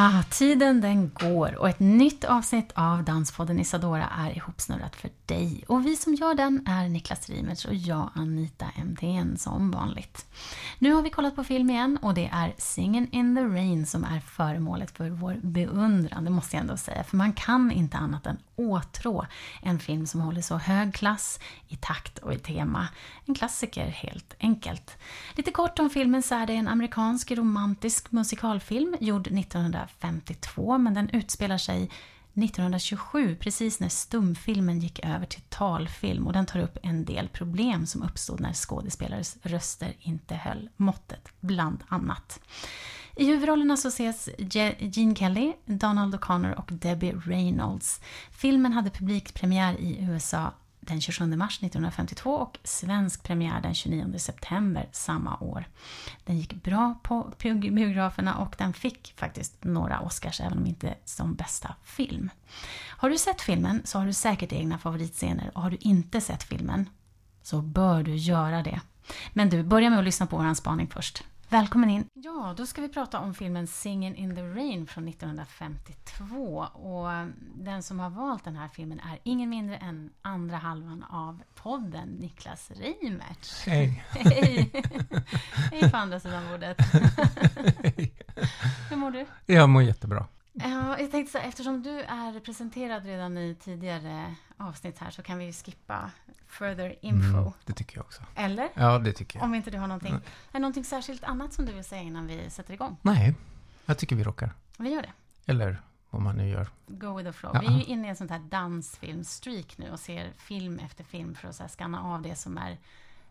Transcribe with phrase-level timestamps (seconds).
[0.00, 5.64] Ah, tiden den går och ett nytt avsnitt av Danspodden Isadora är ihopsnurrat för dig.
[5.68, 10.26] Och vi som gör den är Niklas Rimertz och jag Anita MTN som vanligt.
[10.78, 14.04] Nu har vi kollat på film igen och det är Singin' in the Rain som
[14.04, 17.04] är föremålet för vår beundran, det måste jag ändå säga.
[17.04, 19.26] För man kan inte annat än åtrå
[19.62, 22.88] en film som håller så hög klass i takt och i tema.
[23.24, 24.96] En klassiker helt enkelt.
[25.34, 29.30] Lite kort om filmen så är det en amerikansk romantisk musikalfilm gjord
[29.88, 31.90] 1952 men den utspelar sig
[32.44, 37.86] 1927, precis när stumfilmen gick över till talfilm och den tar upp en del problem
[37.86, 42.40] som uppstod när skådespelares röster inte höll måttet, bland annat.
[43.16, 44.28] I huvudrollerna så ses
[44.80, 48.00] Gene Kelly, Donald O'Connor och Debbie Reynolds.
[48.30, 50.52] Filmen hade publikpremiär i USA
[50.88, 55.64] den 27 mars 1952 och svensk premiär den 29 september samma år.
[56.24, 61.34] Den gick bra på biograferna och den fick faktiskt några Oscars, även om inte som
[61.34, 62.30] bästa film.
[62.88, 66.42] Har du sett filmen så har du säkert egna favoritscener och har du inte sett
[66.42, 66.88] filmen
[67.42, 68.80] så bör du göra det.
[69.32, 71.24] Men du, börja med att lyssna på vår spaning först.
[71.50, 72.08] Välkommen in!
[72.14, 76.58] Ja, då ska vi prata om filmen Singin' in the Rain från 1952.
[76.58, 77.08] Och
[77.54, 82.08] den som har valt den här filmen är ingen mindre än andra halvan av podden,
[82.08, 83.66] Niklas Reimertz.
[83.66, 84.04] Hej!
[84.10, 84.70] Hej!
[85.72, 86.76] Hej på andra sidan bordet.
[88.90, 89.26] Hur mår du?
[89.46, 90.26] Jag mår jättebra.
[90.60, 95.22] Ja, jag tänkte så här, eftersom du är presenterad redan i tidigare avsnitt här så
[95.22, 96.10] kan vi ju skippa
[96.46, 97.38] further info.
[97.38, 98.22] Mm, det tycker jag också.
[98.34, 98.68] Eller?
[98.74, 99.44] Ja, det tycker jag.
[99.44, 100.12] Om inte du har någonting.
[100.12, 100.20] Nej.
[100.22, 102.96] Är det någonting särskilt annat som du vill säga innan vi sätter igång?
[103.02, 103.34] Nej,
[103.86, 104.52] jag tycker vi rockar.
[104.78, 105.12] Vi gör det.
[105.46, 106.68] Eller vad man nu gör.
[106.86, 107.50] Go with the flow.
[107.54, 107.60] Ja.
[107.60, 111.34] Vi är ju inne i en sån här dansfilmstreak nu och ser film efter film
[111.34, 112.78] för att så skanna av det som är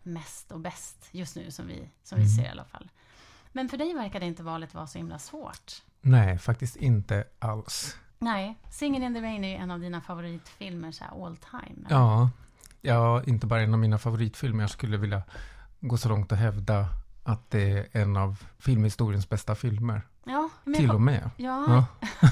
[0.02, 2.28] mest och bäst just nu som vi, som mm.
[2.28, 2.88] vi ser i alla fall.
[3.52, 5.82] Men för dig verkar det inte valet vara så himla svårt.
[6.00, 7.96] Nej, faktiskt inte alls.
[8.18, 11.86] Nej, Singin' in the Rain är ju en av dina favoritfilmer så all time.
[11.86, 11.96] Eller?
[11.96, 12.30] Ja,
[12.80, 14.62] ja, inte bara en av mina favoritfilmer.
[14.62, 15.22] Jag skulle vilja
[15.80, 16.88] gå så långt och hävda
[17.24, 20.02] att det är en av filmhistoriens bästa filmer.
[20.24, 21.30] Ja, Till och med.
[21.36, 21.64] Ja.
[21.68, 21.86] ja.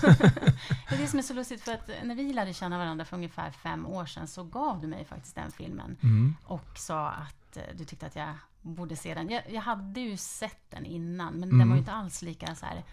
[0.88, 3.16] det är det som är så lustigt, för att när vi lärde känna varandra för
[3.16, 5.96] ungefär fem år sedan så gav du mig faktiskt den filmen.
[6.02, 6.34] Mm.
[6.44, 9.30] Och sa att eh, du tyckte att jag borde se den.
[9.30, 11.58] Jag, jag hade ju sett den innan, men mm.
[11.58, 12.84] den var ju inte alls lika så här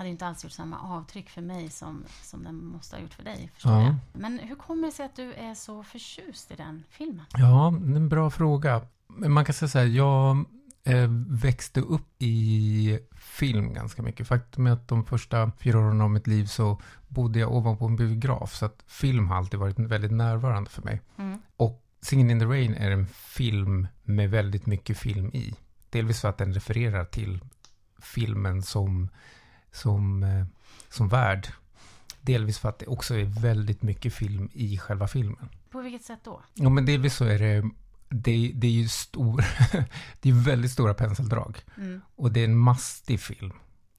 [0.00, 3.22] hade inte alls gjort samma avtryck för mig som, som den måste ha gjort för
[3.22, 3.50] dig.
[3.64, 3.82] Ja.
[3.82, 3.94] jag.
[4.12, 7.24] Men hur kommer det sig att du är så förtjust i den filmen?
[7.32, 8.82] Ja, det är en bra fråga.
[9.06, 10.44] Man kan säga så här, jag
[10.84, 14.28] eh, växte upp i film ganska mycket.
[14.28, 17.96] Faktum är att de första fyra åren av mitt liv så bodde jag ovanpå en
[17.96, 18.54] biograf.
[18.54, 21.00] Så att film har alltid varit väldigt närvarande för mig.
[21.16, 21.38] Mm.
[21.56, 25.54] Och Singin' in the Rain är en film med väldigt mycket film i.
[25.90, 27.40] Delvis för att den refererar till
[27.98, 29.08] filmen som
[29.72, 30.46] som, eh,
[30.88, 31.48] som värld.
[32.20, 35.48] Delvis för att det också är väldigt mycket film i själva filmen.
[35.70, 36.42] På vilket sätt då?
[36.54, 37.70] Ja, men delvis så är det
[38.10, 39.44] det, det är ju stor,
[40.20, 41.64] det är väldigt stora penseldrag.
[41.76, 42.00] Mm.
[42.16, 43.52] Och det är en mastig film.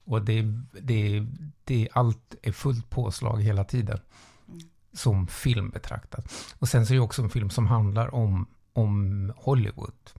[0.04, 0.42] Och det,
[0.80, 1.26] det,
[1.64, 4.00] det, allt är fullt påslag hela tiden.
[4.48, 4.60] Mm.
[4.92, 6.32] Som film betraktat.
[6.58, 10.10] Och sen så är det också en film som handlar om, om Hollywood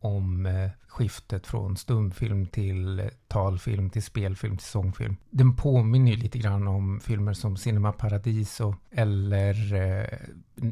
[0.00, 5.16] om eh, skiftet från stumfilm till eh, talfilm till spelfilm till sångfilm.
[5.30, 10.18] Den påminner ju lite grann om filmer som Cinema Paradiso eller eh,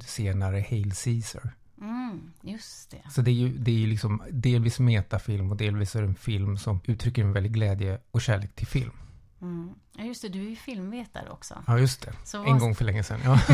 [0.01, 1.51] senare Hail Caesar.
[1.81, 3.11] Mm, just det.
[3.11, 6.59] Så det är ju det är liksom delvis metafilm och delvis är det en film
[6.59, 8.93] som uttrycker en väldig glädje och kärlek till film.
[9.41, 9.75] Mm.
[9.97, 10.29] Ja, just det.
[10.29, 11.63] Du är ju filmvetare också.
[11.67, 12.13] Ja, just det.
[12.25, 12.61] Så en vad...
[12.61, 13.21] gång för länge sedan.
[13.25, 13.41] Ja.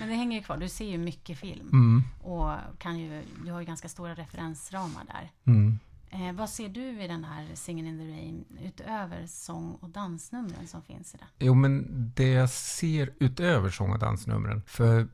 [0.00, 0.56] Men det hänger ju kvar.
[0.56, 1.68] Du ser ju mycket film.
[1.72, 2.02] Mm.
[2.20, 5.30] Och kan ju, du har ju ganska stora referensramar där.
[5.52, 5.78] Mm.
[6.10, 10.68] Eh, vad ser du i den här Singin' in the Rain utöver sång och dansnumren
[10.68, 11.28] som finns i den?
[11.38, 11.86] Jo, men
[12.16, 15.08] det jag ser utöver sång och dansnumren, för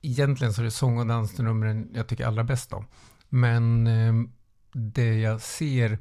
[0.00, 2.86] egentligen så är det sång och dansnumren jag tycker allra bäst om.
[3.28, 4.12] Men eh,
[4.72, 5.98] det jag ser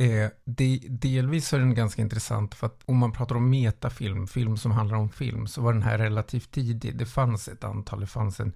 [0.00, 4.56] Eh, det, delvis är den ganska intressant för att om man pratar om metafilm, film
[4.56, 6.96] som handlar om film, så var den här relativt tidig.
[6.96, 8.52] Det fanns ett antal, det fanns en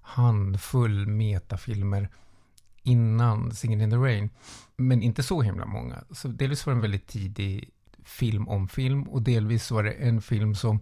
[0.00, 2.08] handfull metafilmer
[2.82, 4.30] innan Singin' in the Rain.
[4.76, 6.04] Men inte så himla många.
[6.10, 7.70] Så delvis var det en väldigt tidig
[8.04, 10.80] film om film och delvis var det en film som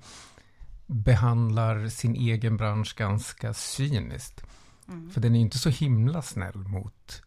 [0.87, 4.45] behandlar sin egen bransch ganska cyniskt.
[4.89, 5.11] Mm.
[5.11, 7.23] För den är inte så himla snäll mot...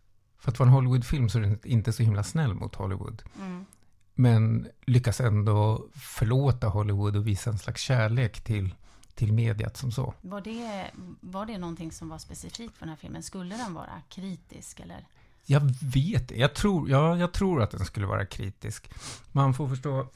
[0.48, 3.24] För att vara en Hollywoodfilm så är den inte så himla snäll mot Hollywood.
[3.40, 3.66] Mm.
[4.14, 8.76] Men lyckas ändå förlåta Hollywood och visa en slags kärlek till,
[9.16, 10.14] till mediet som så.
[10.22, 13.24] Var det, var det någonting som var specifikt för den här filmen?
[13.24, 15.08] Skulle den vara kritisk eller?
[15.46, 18.92] Jag vet jag tror, ja, jag tror att den skulle vara kritisk.
[19.32, 20.08] Man får förstå,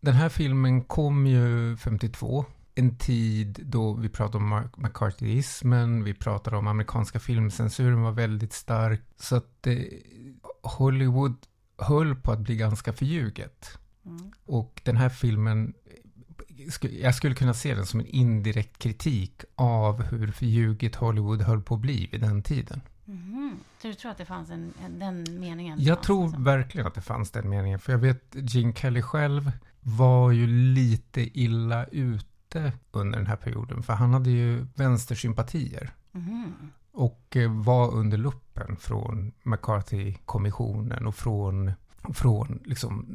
[0.00, 2.44] den här filmen kom ju 52.
[2.74, 9.02] En tid då vi pratade om McCarthyismen, vi pratade om amerikanska filmcensuren var väldigt stark.
[9.16, 9.76] Så att eh,
[10.62, 11.36] Hollywood
[11.78, 13.78] höll på att bli ganska förljuget.
[14.06, 14.32] Mm.
[14.46, 15.74] Och den här filmen,
[17.00, 21.74] jag skulle kunna se den som en indirekt kritik av hur förljuget Hollywood höll på
[21.74, 22.80] att bli vid den tiden.
[23.06, 23.56] Mm.
[23.82, 25.82] Så du tror att det fanns en, en den meningen?
[25.82, 26.44] Jag fanns, tror liksom?
[26.44, 27.78] verkligen att det fanns den meningen.
[27.78, 32.31] För jag vet, Gene Kelly själv var ju lite illa ute
[32.90, 33.82] under den här perioden.
[33.82, 35.90] För han hade ju vänstersympatier.
[36.14, 36.52] Mm.
[36.92, 41.72] Och eh, var under luppen från McCarthy-kommissionen och från,
[42.14, 43.06] från liksom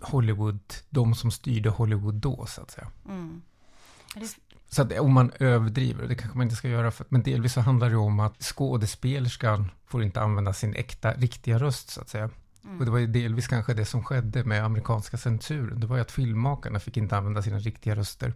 [0.00, 0.60] Hollywood,
[0.90, 2.88] de som styrde Hollywood då, så att säga.
[3.08, 3.42] Mm.
[4.68, 7.60] Så att om man överdriver, det kanske man inte ska göra, för, men delvis så
[7.60, 12.30] handlar det om att skådespelerskan får inte använda sin äkta, riktiga röst, så att säga.
[12.64, 12.78] Mm.
[12.78, 15.80] Och det var ju delvis kanske det som skedde med amerikanska censuren.
[15.80, 18.34] Det var ju att filmmakarna fick inte använda sina riktiga röster.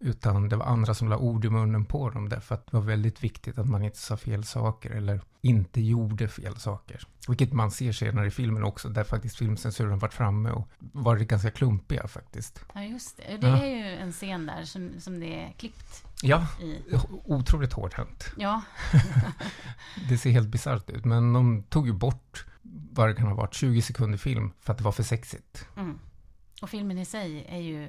[0.00, 2.84] Utan det var andra som la ord i munnen på dem därför att det var
[2.84, 7.02] väldigt viktigt att man inte sa fel saker eller inte gjorde fel saker.
[7.28, 11.50] Vilket man ser senare i filmen också, där faktiskt filmcensuren varit framme och varit ganska
[11.50, 12.64] klumpiga faktiskt.
[12.74, 13.36] Ja, just det.
[13.36, 16.78] Det är ju en scen där som, som det är klippt Ja, i.
[17.24, 18.32] otroligt hårt hänt.
[18.36, 18.62] Ja.
[20.08, 22.46] det ser helt bisarrt ut, men de tog ju bort
[22.92, 25.66] vad det kan ha varit, 20 sekunder film för att det var för sexigt.
[25.76, 25.98] Mm.
[26.62, 27.88] Och filmen i sig är ju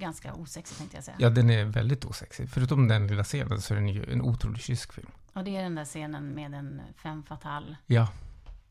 [0.00, 1.16] ganska osexig tänkte jag säga.
[1.20, 2.48] Ja, den är väldigt osexig.
[2.48, 5.10] Förutom den lilla scenen så är den ju en otroligt kysk film.
[5.32, 7.76] Och det är den där scenen med en fem fatal.
[7.86, 8.08] Ja.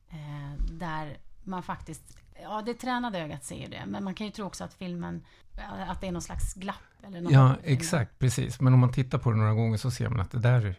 [0.09, 4.31] Eh, där man faktiskt, ja det tränade ögat ser ju det, men man kan ju
[4.31, 5.25] tro också att filmen,
[5.87, 6.75] att det är någon slags glapp.
[7.03, 8.61] Eller något ja, exakt, precis.
[8.61, 10.75] Men om man tittar på det några gånger så ser man att det där är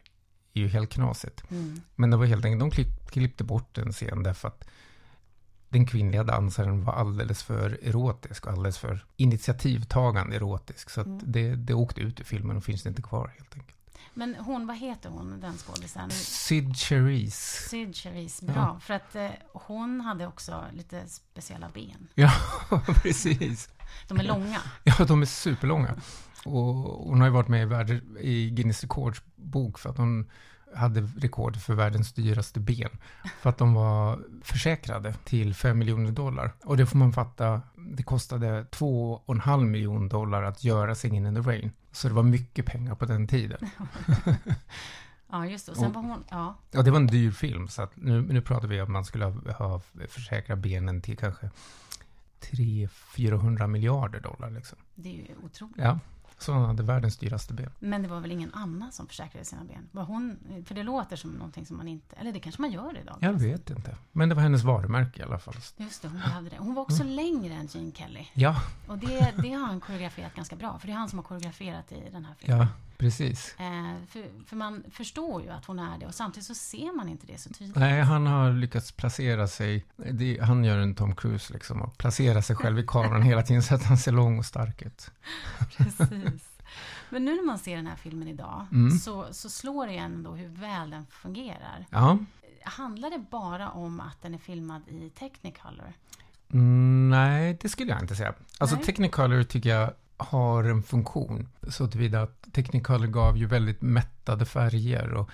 [0.52, 1.50] ju helt knasigt.
[1.50, 1.80] Mm.
[1.96, 4.68] Men det var helt enkelt, de klipp, klippte bort en scen därför att
[5.70, 10.90] den kvinnliga dansaren var alldeles för erotisk och alldeles för initiativtagande erotisk.
[10.90, 11.20] Så mm.
[11.24, 13.76] det, det åkte ut i filmen och finns inte kvar helt enkelt.
[14.14, 16.10] Men hon, vad heter hon, den skådisen?
[16.10, 17.68] Sid Charisse.
[17.68, 18.54] Sid Charisse, bra.
[18.56, 18.80] Ja.
[18.80, 22.08] För att eh, hon hade också lite speciella ben.
[22.14, 22.32] Ja,
[23.02, 23.68] precis.
[24.08, 24.60] De är långa.
[24.84, 26.00] Ja, de är superlånga.
[26.44, 26.64] Och
[27.08, 27.90] hon har ju varit med i, värld,
[28.20, 30.30] i Guinness rekordsbok för att hon
[30.74, 32.90] hade rekord för världens dyraste ben.
[33.40, 36.52] För att de var försäkrade till 5 miljoner dollar.
[36.64, 41.50] Och det får man fatta, det kostade 2,5 miljoner dollar att göra Singin' in the
[41.50, 41.72] Rain.
[41.92, 43.58] Så det var mycket pengar på den tiden.
[45.30, 45.72] ja, just det.
[45.72, 46.54] Och sen var hon, ja.
[46.70, 47.68] Ja, det var en dyr film.
[47.68, 51.16] Så att nu, nu pratar vi om att man skulle ha, ha försäkrat benen till
[51.16, 51.50] kanske
[52.40, 54.50] 300-400 miljarder dollar.
[54.50, 54.78] Liksom.
[54.94, 55.76] Det är ju otroligt.
[55.78, 55.98] Ja.
[56.40, 57.70] Så han hade världens dyraste ben.
[57.78, 59.88] Men det var väl ingen annan som försäkrade sina ben?
[59.92, 62.16] Var hon, för det låter som någonting som man inte...
[62.16, 63.16] Eller det kanske man gör idag?
[63.20, 63.96] Jag vet inte.
[64.12, 65.54] Men det var hennes varumärke i alla fall.
[65.76, 66.56] Just det, hon hade det.
[66.58, 67.14] Hon var också mm.
[67.14, 68.26] längre än Gene Kelly.
[68.34, 68.62] Ja.
[68.86, 70.78] Och det, det har han koreograferat ganska bra.
[70.78, 72.58] För det är han som har koreograferat i den här filmen.
[72.60, 72.68] Ja,
[73.00, 73.54] precis.
[73.58, 76.06] Eh, för, för, man förstår ju att hon är det.
[76.06, 77.76] Och samtidigt så ser man inte det så tydligt.
[77.76, 79.86] Nej, han har lyckats placera sig.
[79.96, 81.82] Det, han gör en Tom Cruise liksom.
[81.82, 84.82] Och placera sig själv i kameran hela tiden så att han ser lång och stark
[84.82, 85.10] ut.
[85.76, 86.50] Precis.
[87.10, 88.90] Men nu när man ser den här filmen idag mm.
[88.90, 91.86] så, så slår det ändå hur väl den fungerar.
[91.90, 92.18] Ja.
[92.62, 95.92] Handlar det bara om att den är filmad i Technicolor?
[96.52, 98.34] Mm, nej, det skulle jag inte säga.
[98.58, 98.84] Alltså nej.
[98.84, 101.48] Technicolor tycker jag har en funktion.
[101.68, 105.30] Så tillvida att Technicolor gav ju väldigt mättade färger och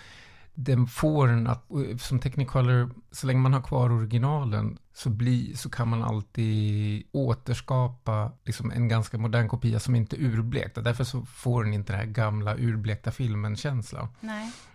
[0.59, 1.65] den får en att,
[1.99, 8.33] som Technicolor, så länge man har kvar originalen så, bli, så kan man alltid återskapa
[8.45, 10.85] liksom en ganska modern kopia som inte är urblekt.
[10.85, 14.09] Därför så får den inte den här gamla urblekta filmen-känslan.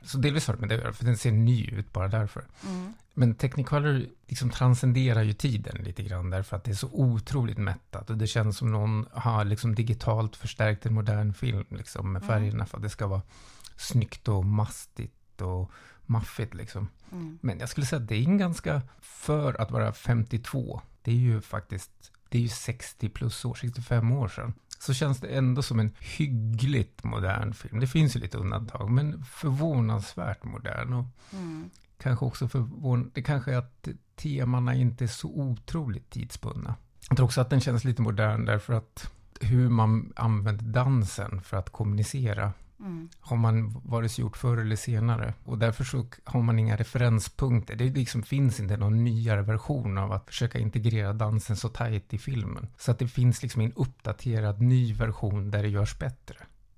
[0.02, 2.44] Så delvis har det med det att göra, för den ser ny ut bara därför.
[2.68, 2.94] Mm.
[3.14, 8.10] Men Technicolor liksom transcenderar ju tiden lite grann därför att det är så otroligt mättat.
[8.10, 12.28] Och det känns som någon har liksom digitalt förstärkt en modern film liksom, med mm.
[12.28, 12.68] färgerna mm.
[12.68, 13.22] för att det ska vara
[13.78, 15.72] snyggt och mastigt och
[16.06, 16.90] maffigt liksom.
[17.12, 17.40] Mm.
[17.42, 21.16] Men jag skulle säga att det är en ganska, för att vara 52, det är
[21.16, 24.54] ju faktiskt, det är ju 60 plus år, 65 år sedan.
[24.80, 27.80] Så känns det ändå som en hyggligt modern film.
[27.80, 30.94] Det finns ju lite undantag, men förvånansvärt modern.
[30.94, 31.70] Och mm.
[31.98, 36.76] Kanske också förvånande, det kanske är att temana inte är så otroligt tidsbundna.
[37.10, 41.58] Jag tror också att den känns lite modern därför att hur man använder dansen för
[41.58, 43.10] att kommunicera Mm.
[43.20, 45.34] Har man varit gjort förr eller senare.
[45.46, 47.76] Och därför så har man inga referenspunkter.
[47.76, 52.18] Det liksom finns inte någon nyare version av att försöka integrera dansen så tajt i
[52.18, 52.68] filmen.
[52.78, 56.36] Så att det finns liksom en uppdaterad ny version där det görs bättre.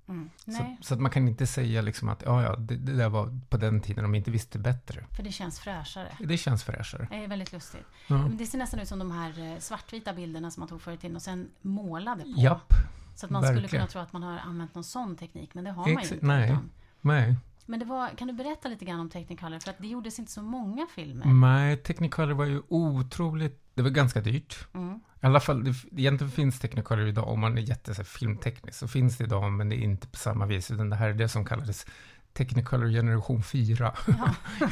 [0.08, 0.30] Mm.
[0.46, 3.40] Så, så, att man kan inte säga liksom att ja, ja, det, det, där var
[3.48, 5.04] på den tiden de inte visste bättre.
[5.16, 6.08] För det känns fräschare.
[6.20, 7.06] Det känns fräschare.
[7.10, 7.86] Det är väldigt lustigt.
[8.08, 8.36] Mm.
[8.36, 10.96] Det ser nästan ut som de här eh, svartvita bilderna som man tog förr i
[10.96, 12.40] tiden och sen målade på.
[12.40, 12.72] Japp.
[13.14, 13.68] Så att man Verkligen.
[13.68, 16.14] skulle kunna tro att man har använt någon sån teknik, men det har man ju
[16.14, 16.26] inte.
[16.26, 16.56] Nej.
[17.00, 17.36] nej.
[17.66, 19.58] Men det var, kan du berätta lite grann om Technicolor?
[19.58, 21.26] För att det gjordes inte så många filmer.
[21.26, 23.60] Nej, Technicolor var ju otroligt...
[23.74, 24.66] Det var ganska dyrt.
[24.74, 25.00] Mm.
[25.22, 29.16] I alla fall, det, egentligen finns Technicolor idag, om man är jätte filmteknisk, så finns
[29.18, 31.44] det idag, men det är inte på samma vis, utan det här är det som
[31.44, 31.86] kallades
[32.32, 33.94] Technicolor generation 4.
[34.06, 34.34] Ja.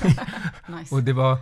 [0.78, 0.94] nice.
[0.94, 1.38] Och det var,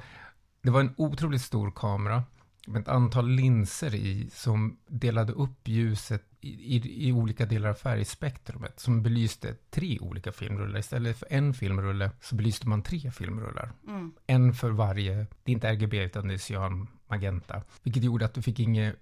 [0.62, 2.22] det var en otroligt stor kamera
[2.66, 7.74] med ett antal linser i som delade upp ljuset i, i, i, olika delar av
[7.74, 10.78] färgspektrumet som belyste tre olika filmrullar.
[10.78, 13.72] Istället för en filmrulle så belyste man tre filmrullar.
[13.88, 14.12] Mm.
[14.26, 17.62] En för varje, det är inte RGB utan det är cyan, magenta.
[17.82, 18.96] Vilket gjorde att du fick inget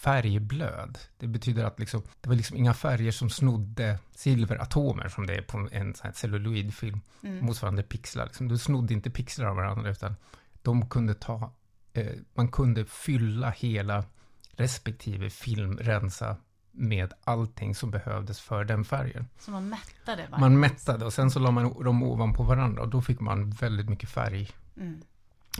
[0.00, 0.98] färgblöd.
[1.18, 5.42] Det betyder att liksom, det var liksom inga färger som snodde silveratomer som det är
[5.42, 7.00] på en sån här celluloidfilm.
[7.22, 7.44] Mm.
[7.44, 8.26] Motsvarande pixlar.
[8.26, 8.48] Liksom.
[8.48, 10.16] Du snodde inte pixlar av varandra utan
[10.62, 11.52] de kunde ta
[12.34, 14.04] man kunde fylla hela
[14.52, 16.36] respektive film, rensa
[16.72, 19.28] med allting som behövdes för den färgen.
[19.38, 20.28] Så man mättade?
[20.38, 23.88] Man mättade och sen så la man dem ovanpå varandra och då fick man väldigt
[23.88, 24.50] mycket färg.
[24.76, 25.00] Mm.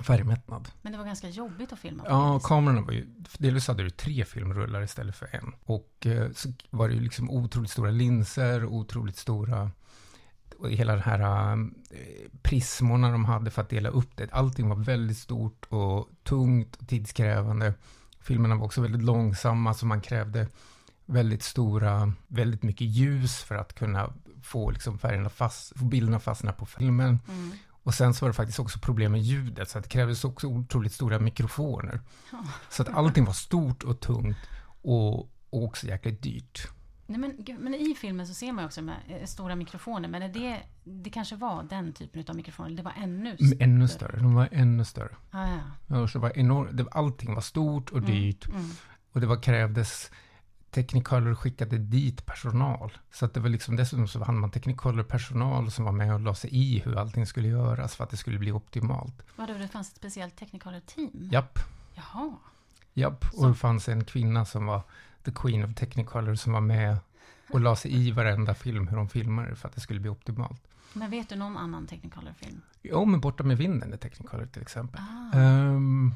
[0.02, 0.68] Färgmättnad.
[0.82, 2.04] Men det var ganska jobbigt att filma?
[2.06, 3.06] Ja, kamerorna var ju,
[3.38, 5.54] delvis hade du tre filmrullar istället för en.
[5.64, 9.70] Och eh, så var det ju liksom otroligt stora linser, otroligt stora
[10.54, 11.66] och hela den här äh,
[12.42, 14.28] prismorna de hade för att dela upp det.
[14.32, 17.74] Allting var väldigt stort och tungt och tidskrävande.
[18.20, 20.48] Filmerna var också väldigt långsamma så man krävde
[21.06, 26.52] väldigt stora, väldigt mycket ljus för att kunna få liksom färgerna fast, få bilderna fastna
[26.52, 27.18] på filmen.
[27.28, 27.52] Mm.
[27.82, 30.92] Och sen så var det faktiskt också problem med ljudet, så det krävdes också otroligt
[30.92, 32.00] stora mikrofoner.
[32.32, 32.48] Oh.
[32.70, 34.38] Så att allting var stort och tungt
[34.82, 35.18] och,
[35.50, 36.68] och också jäkligt dyrt.
[37.10, 40.08] Nej, men, men i filmen så ser man också de här eh, stora mikrofoner.
[40.08, 42.70] Men är det, det kanske var den typen av mikrofoner?
[42.70, 43.64] Det var ännu större?
[43.64, 44.16] Ännu större.
[44.16, 45.16] De var ännu större.
[45.30, 45.48] Ah,
[45.86, 46.08] ja.
[46.08, 48.48] Så var enorm, det, allting var stort och mm, dyrt.
[48.48, 48.70] Mm, mm.
[49.12, 50.10] Och det var krävdes
[50.70, 52.92] Technicolor skickade dit personal.
[53.12, 56.20] Så att det var liksom, dessutom så hade man Technicolor personal som var med och
[56.20, 59.22] la sig i hur allting skulle göras för att det skulle bli optimalt.
[59.36, 61.28] Vadå, det fanns ett speciellt Technicolor team?
[61.32, 61.58] Japp.
[61.94, 62.32] Jaha.
[62.94, 64.82] Japp, och det fanns en kvinna som var
[65.24, 66.96] The Queen of Technicolor som var med
[67.50, 70.62] och la sig i varenda film hur de filmade för att det skulle bli optimalt.
[70.92, 72.60] Men vet du någon annan Technicolor-film?
[72.82, 75.00] Jo, men Borta med vinden är Technicolor till exempel.
[75.32, 75.38] Ah.
[75.38, 76.14] Um,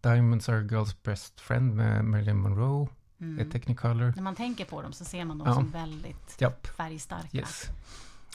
[0.00, 2.88] Diamonds are a girl's best friend med Marilyn Monroe
[3.20, 3.38] mm.
[3.38, 4.12] är Technicolor.
[4.16, 5.54] När man tänker på dem så ser man dem ja.
[5.54, 6.66] som väldigt Japp.
[6.66, 7.36] färgstarka.
[7.36, 7.70] Yes.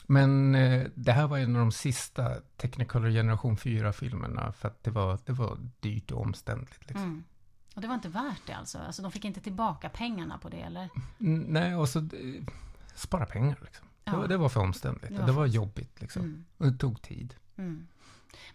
[0.06, 4.90] Men eh, det här var en av de sista Technicolor generation 4-filmerna för att det
[4.90, 6.88] var, det var dyrt och omständligt.
[6.88, 7.02] Liksom.
[7.02, 7.24] Mm.
[7.74, 8.78] Och det var inte värt det alltså?
[8.78, 10.90] Alltså de fick inte tillbaka pengarna på det eller?
[11.18, 12.44] Nej, och så eh,
[12.94, 13.86] spara pengar liksom.
[14.04, 14.12] Ja.
[14.12, 15.08] Det, var, det, var för omständigt.
[15.08, 16.22] Det var, det var jobbigt liksom.
[16.22, 16.44] Mm.
[16.58, 17.34] Och det tog tid.
[17.56, 17.86] Mm.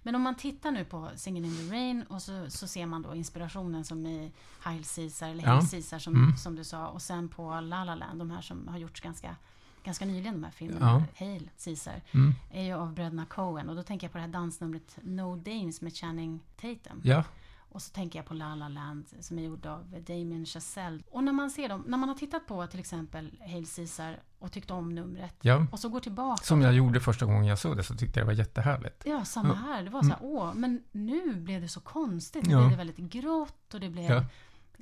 [0.03, 3.01] Men om man tittar nu på Singing in the Rain och så, så ser man
[3.01, 5.69] då inspirationen som i Hail Caesar, eller Hail ja.
[5.71, 6.37] Caesar som, mm.
[6.37, 9.35] som du sa, och sen på La La Land, de här som har gjorts ganska,
[9.83, 11.25] ganska nyligen, de här filmerna, ja.
[11.25, 12.33] Hail Caesar, mm.
[12.51, 13.69] är ju av bröderna Coen.
[13.69, 17.01] Och då tänker jag på det här dansnumret No Dames med Channing Tatum.
[17.03, 17.23] Ja.
[17.71, 21.03] Och så tänker jag på La La Land som är gjord av Damien Chazelle.
[21.11, 24.51] Och när man ser dem, när man har tittat på till exempel Hail Caesar och
[24.51, 25.35] tyckt om numret.
[25.41, 25.65] Ja.
[25.71, 26.43] Och så går tillbaka.
[26.43, 29.03] Som jag gjorde första gången jag såg det så tyckte jag det var jättehärligt.
[29.05, 29.83] Ja, samma här.
[29.83, 30.31] Det var så här, mm.
[30.31, 32.45] åh, men nu blev det så konstigt.
[32.45, 32.59] Nu ja.
[32.59, 34.25] blev det väldigt grått och det blev ja.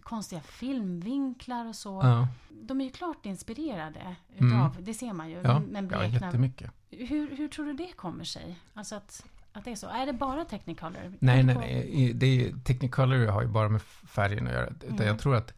[0.01, 2.27] konstiga filmvinklar och så.
[2.49, 4.71] De är ju klart inspirerade utav, mm.
[4.79, 5.41] det ser man ju.
[5.41, 6.03] Men bleknar.
[6.03, 6.71] ja jättemycket.
[6.89, 8.59] Hur, hur tror du det kommer sig?
[8.73, 9.25] Alltså att
[9.57, 9.87] att det är så?
[9.87, 11.13] Är det bara Technicolor?
[11.19, 12.13] Nej, nej, nej.
[12.13, 14.67] Det är, Technicolor har ju bara med färgen att göra.
[14.67, 15.07] Utan mm.
[15.07, 15.53] jag tror att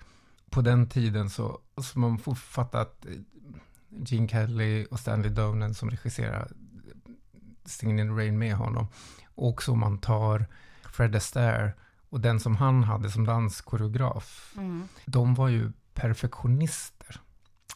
[0.49, 3.11] på den tiden så, så man får fatta att eh,
[3.89, 6.51] Gene Kelly och Stanley Donen som regisserar
[7.65, 8.87] Singing in the Rain med honom.
[9.35, 10.45] Och så man tar
[10.93, 11.73] Fred Astaire
[12.09, 14.53] och den som han hade som danskoreograf.
[14.57, 14.87] Mm.
[15.05, 17.21] De var ju perfektionister.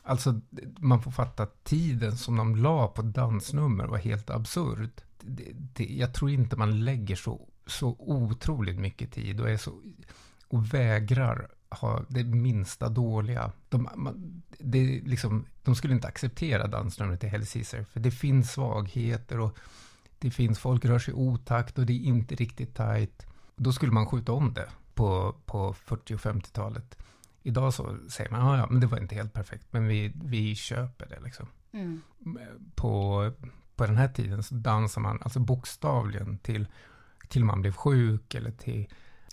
[0.03, 0.41] Alltså,
[0.77, 4.91] man får fatta att tiden som de la på dansnummer var helt absurd
[5.25, 9.81] det, det, jag tror inte man lägger så, så otroligt mycket tid och, är så,
[10.47, 13.51] och vägrar ha det minsta dåliga.
[13.69, 18.51] De, man, det, liksom, de skulle inte acceptera dansnumret till Hell Caesar, för det finns
[18.51, 19.57] svagheter och
[20.19, 23.25] det finns, folk rör sig otakt och det är inte riktigt tajt.
[23.55, 24.69] Då skulle man skjuta om det.
[24.93, 26.97] på, på 40 och 50-talet.
[27.43, 31.05] Idag så säger man, ja, men det var inte helt perfekt, men vi, vi köper
[31.09, 31.47] det liksom.
[31.71, 32.01] Mm.
[32.75, 33.31] På,
[33.75, 36.67] på den här tiden så dansar man alltså bokstavligen till,
[37.29, 38.87] till man blev sjuk eller till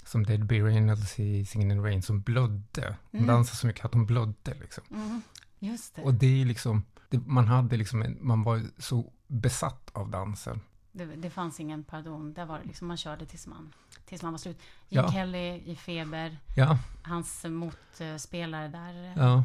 [0.04, 2.96] som Debbie Reynolds i Singin' in the Rain som blödde.
[3.10, 3.26] Hon Mm.
[3.26, 4.84] dansade så mycket att hon blödde liksom.
[4.90, 5.22] Mm.
[5.58, 6.02] Just det.
[6.02, 10.60] Och det är liksom, det, man hade liksom, en, man var så besatt av dansen.
[10.92, 11.04] det.
[11.04, 12.34] Det fanns ingen pardon.
[12.34, 13.72] Där var det liksom, man körde tills man,
[14.04, 14.58] tills man var slut.
[14.88, 15.12] Gene Ja.
[15.12, 19.44] Kelly i Feber, Ja, hans motspelare där ja.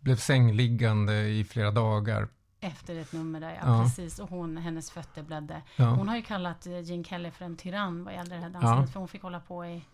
[0.00, 2.28] Blev sängliggande i flera dagar.
[2.60, 3.82] Efter ett nummer där, ja, Ja.
[3.82, 4.18] precis.
[4.18, 5.62] Och hon, hennes fötter blödde.
[5.76, 8.50] Ja, Hon har ju kallat eh, Gene Kelly för en tyrann vad gäller det här
[8.50, 8.88] dansandet.
[8.88, 8.92] Ja.
[8.92, 9.84] För hon fick hålla på i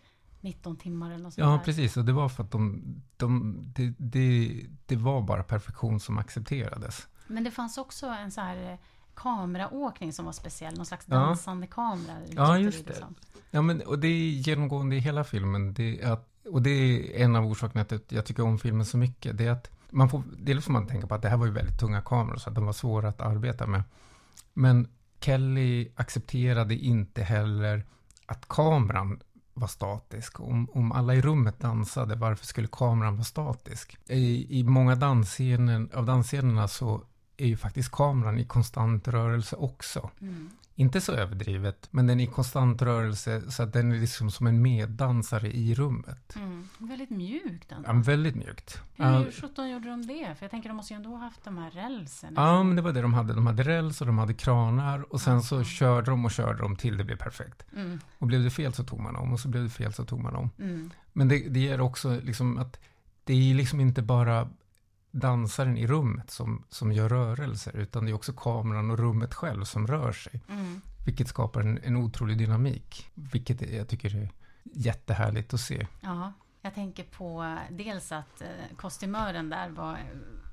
[0.40, 1.58] 19 timmar eller något sånt ja där.
[1.58, 1.96] precis.
[1.96, 2.82] Och det var för att de,
[3.16, 7.08] de det, det, det var bara perfektion som accepterades.
[7.26, 8.78] Men det fanns också en så här eh,
[9.14, 10.76] kameraåkning som var speciell.
[10.76, 12.16] Någon slags dansande kamera.
[12.30, 12.98] Ja, just det det.
[12.98, 13.14] som.
[13.50, 15.74] Ja, men och det är genomgående i hela filmen.
[15.74, 18.86] Det är att, och det är en av orsakerna till att jag tycker om filmen
[18.86, 19.38] så mycket.
[19.38, 21.52] Det är att man får, dels får man tänka på att det här var ju
[21.52, 23.82] väldigt tunga kameror, så att de var svåra att arbeta med.
[24.52, 24.88] Men
[25.20, 27.84] Kelly accepterade inte heller
[28.26, 29.20] att kameran
[29.54, 30.40] var statisk.
[30.40, 33.98] Om, om alla i rummet dansade, varför skulle kameran vara statisk?
[34.06, 37.02] I, i många dansscener, av dansscenerna så
[37.36, 40.10] är ju faktiskt kameran i konstant rörelse också.
[40.20, 40.50] Mm.
[40.76, 44.46] Inte så överdrivet, men den är i konstant rörelse så att den är liksom som
[44.46, 46.36] en meddansare i rummet.
[46.36, 46.68] Mm.
[46.78, 47.88] Väldigt mjukt ändå.
[47.88, 48.80] Ja, väldigt mjukt.
[48.96, 50.34] Hur sjutton gjorde de det?
[50.38, 52.32] För jag tänker de måste ju ändå ha haft de här rälsen.
[52.36, 53.34] Ja, men det var det de hade.
[53.34, 55.64] De hade räls och de hade kranar och sen så Ja.
[55.64, 57.66] körde de och körde de till det blev perfekt.
[57.76, 58.00] Mm.
[58.18, 60.20] Och blev det fel så tog man om och så blev det fel så tog
[60.20, 60.50] man om.
[60.58, 60.90] Mm.
[61.12, 62.80] Men det, det ger också liksom att
[63.24, 64.48] det är liksom inte bara
[65.14, 69.64] dansaren i rummet som, som gör rörelser utan det är också kameran och rummet själv
[69.64, 70.40] som rör sig.
[70.48, 70.80] Mm.
[71.06, 73.10] Vilket skapar en, en otrolig dynamik.
[73.14, 74.30] Vilket jag tycker är
[74.62, 75.86] jättehärligt att se.
[76.00, 79.98] Ja, jag tänker på eh, dels att eh, kostymören där var, eh,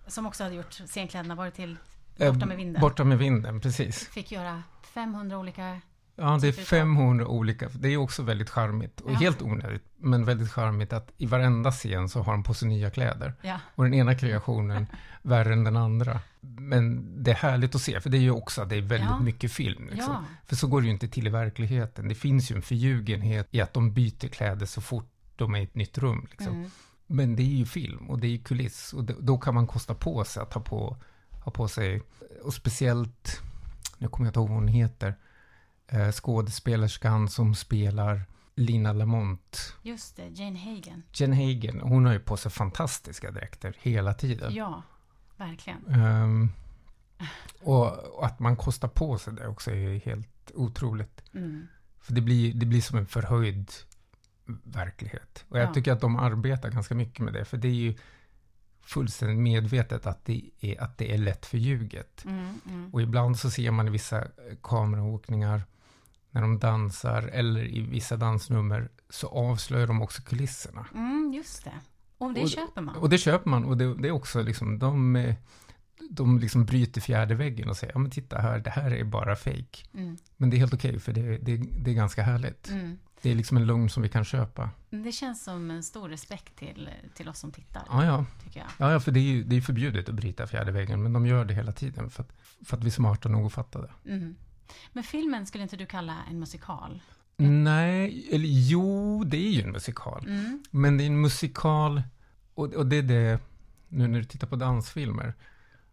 [0.07, 1.77] som också hade gjort scenkläderna, var det till
[2.17, 2.81] Borta med vinden?
[2.81, 4.07] Borta med vinden, precis.
[4.07, 5.81] Fick göra 500 olika...
[6.21, 7.69] Ja, det är Typ utav- 500 olika.
[7.73, 9.15] Det är också väldigt charmigt och Ja.
[9.15, 12.89] helt onödigt, men väldigt charmigt att i varenda scen så har de på sig nya
[12.89, 13.34] kläder.
[13.41, 14.88] Ja, Och den ena kreationen
[15.21, 16.19] värre än den andra.
[16.41, 19.10] Men det är härligt att se, för det är ju också att det är väldigt
[19.10, 19.19] Ja.
[19.19, 19.89] mycket film.
[19.91, 20.25] Liksom.
[20.47, 22.07] För så går det ju inte till i verkligheten.
[22.07, 25.63] Det finns ju en förljugenhet i att de byter kläder så fort de är i
[25.63, 26.27] ett nytt rum.
[26.31, 26.55] Liksom.
[26.55, 26.71] mm.
[27.07, 29.67] Men det är ju film och det är ju kuliss och då, då kan man
[29.67, 30.97] kosta på sig att ha på,
[31.31, 32.01] ha på sig,
[32.43, 33.41] och speciellt,
[33.97, 35.15] nu kommer jag inte ihåg vad hon heter,
[35.91, 38.21] eh, skådespelerskan som spelar
[38.56, 41.04] Lina Lamont, just det, Jane Hagen.
[41.13, 44.54] Jen Hagen, hon har ju på sig fantastiska dräkter hela tiden.
[44.54, 44.84] Ja,
[45.38, 45.86] verkligen.
[45.88, 46.49] Ehm,
[47.62, 51.23] och, och att man kostar på sig det också är helt otroligt.
[51.34, 51.67] Mm.
[51.99, 53.71] För det blir, det blir som en förhöjd
[54.63, 55.45] verklighet.
[55.49, 55.73] Och jag Ja.
[55.73, 57.95] tycker att de arbetar ganska mycket med det, för det är ju
[58.82, 62.25] fullständigt medvetet att det är, att det är lätt förljuget.
[62.25, 62.93] Mm, mm.
[62.93, 64.27] Och ibland så ser man i vissa
[64.62, 65.62] kameraåkningar
[66.31, 70.87] när de dansar eller i vissa dansnummer så avslöjar de också kulisserna.
[70.93, 71.71] Mm, just det.
[72.17, 72.95] Och det Och- köper man.
[72.95, 75.35] Och det köper man och det, det är också liksom, de, eh,
[76.09, 79.35] de liksom bryter fjärde väggen och säger, ja men titta här, det här är bara
[79.35, 79.87] fake.
[79.93, 82.69] Mm, Men det är helt okej för det, det, det är ganska härligt.
[82.69, 82.97] mm.
[83.23, 84.69] Det är liksom en lugn som vi kan köpa.
[84.89, 88.25] Det känns som en stor respekt till, till oss som tittar, Ja, ja.
[88.43, 88.69] tycker jag.
[88.77, 91.25] Ja, ja, för det är ju det är förbjudet att bryta fjärde väggen, men de
[91.25, 92.31] gör det hela tiden för att,
[92.65, 93.91] för att vi är smarta nog att fatta det.
[94.05, 94.35] Mm.
[94.93, 97.01] Men filmen skulle inte du kalla en musikal?
[97.38, 100.25] Nej, eller jo, det är ju en musikal.
[100.27, 100.63] Mm.
[100.71, 102.03] Men det är en musikal,
[102.53, 103.39] och, och det är det,
[103.89, 105.34] nu när du tittar på dansfilmer,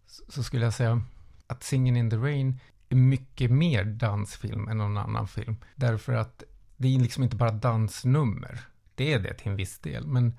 [0.06, 1.02] så, så skulle jag säga
[1.46, 5.56] att Singin' in the Rain är mycket mer dansfilm än någon annan film.
[5.74, 6.42] Därför att
[6.76, 8.60] det är liksom inte bara dansnummer.
[8.94, 10.38] Det är det till en viss del, men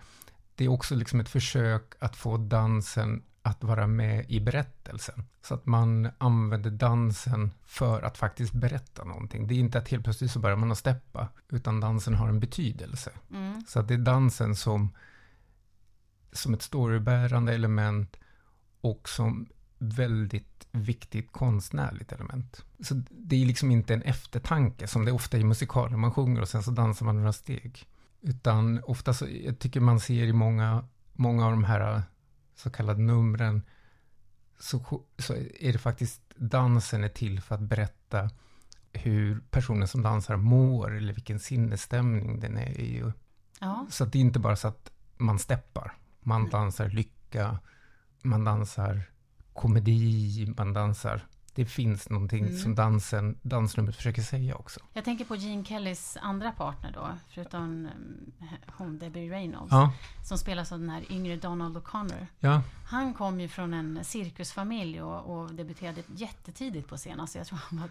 [0.56, 5.24] det är också liksom ett försök att få dansen att vara med i berättelsen.
[5.42, 9.48] Så att man använder dansen för att faktiskt berätta någonting.
[9.48, 12.40] Det är inte att helt plötsligt så börjar man att steppa, utan dansen har en
[12.40, 13.12] betydelse.
[13.32, 13.64] Mm.
[13.68, 14.90] Så att det är dansen som,
[16.32, 18.16] som ett storybärande element
[18.82, 22.66] och som väldigt viktigt konstnärligt element.
[22.80, 26.42] Så det är liksom inte en eftertanke som det är ofta i musikaler, man sjunger
[26.42, 27.88] och sen så dansar man några steg.
[28.22, 30.84] Utan ofta så, jag tycker man ser i många,
[31.14, 32.04] många av de här
[32.60, 33.62] så kallade numren,
[34.60, 38.30] så, så är det faktiskt dansen är till för att berätta
[38.94, 43.12] hur personen som dansar mår eller vilken sinnesstämning den är i.
[43.60, 43.88] Ja.
[43.90, 45.94] så det är inte bara så att man steppar.
[46.20, 47.60] Man dansar lycka,
[48.22, 49.04] man dansar
[49.54, 51.28] komedi, man dansar...
[51.60, 52.58] Det finns någonting Mm.
[52.58, 54.80] som dansen, dansnumret försöker säga också.
[54.94, 57.90] Jag tänker på Gene Kellys andra partner då, förutom mm,
[58.78, 59.94] hon Debbie Reynolds, Ja,
[60.28, 62.28] som spelas av den här yngre Donald O'Connor.
[62.40, 67.20] ja, Han kom ju från en cirkusfamilj och, och debuterade jättetidigt på scen.
[67.20, 67.90] Alltså jag tror han var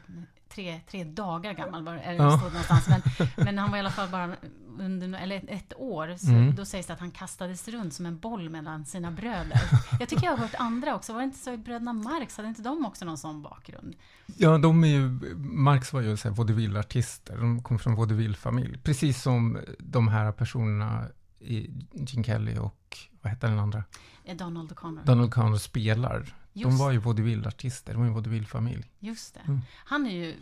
[0.49, 2.13] tre, tre dagar gammal, var, Ja.
[2.25, 2.89] det stod någonstans.
[2.89, 4.37] Men, men han var i alla fall bara
[4.81, 6.15] under eller ett, år.
[6.19, 6.55] Så Mm.
[6.55, 9.61] Då sägs det att han kastades runt som en boll mellan sina bröder.
[10.01, 11.13] Jag tycker jag har hört andra också.
[11.13, 12.37] Var det inte så i Bröderna Marx?
[12.37, 13.97] Hade inte de också någon sån bakgrund?
[14.37, 18.79] ja, de är ju, Marx var ju så här vaudeville-artister, de kom från vaudeville-familj.
[18.83, 21.07] Precis som de här personerna
[21.41, 23.85] i Gene Kelly och, vad heter den andra?
[24.25, 25.05] Eh, Donald O'Connor.
[25.05, 26.35] Donald Connor spelar.
[26.53, 28.85] De Just, var ju vaudeville-artister, de var ju vaudeville-familj.
[28.99, 29.41] just det.
[29.47, 29.61] Mm.
[29.85, 30.35] Han är ju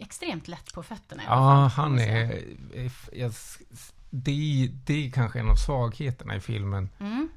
[0.00, 2.44] extremt lätt på fötterna Ja, han är
[3.12, 3.32] jag,
[4.10, 6.88] det, det är kanske en av svagheterna i filmen.
[7.00, 7.28] Mm,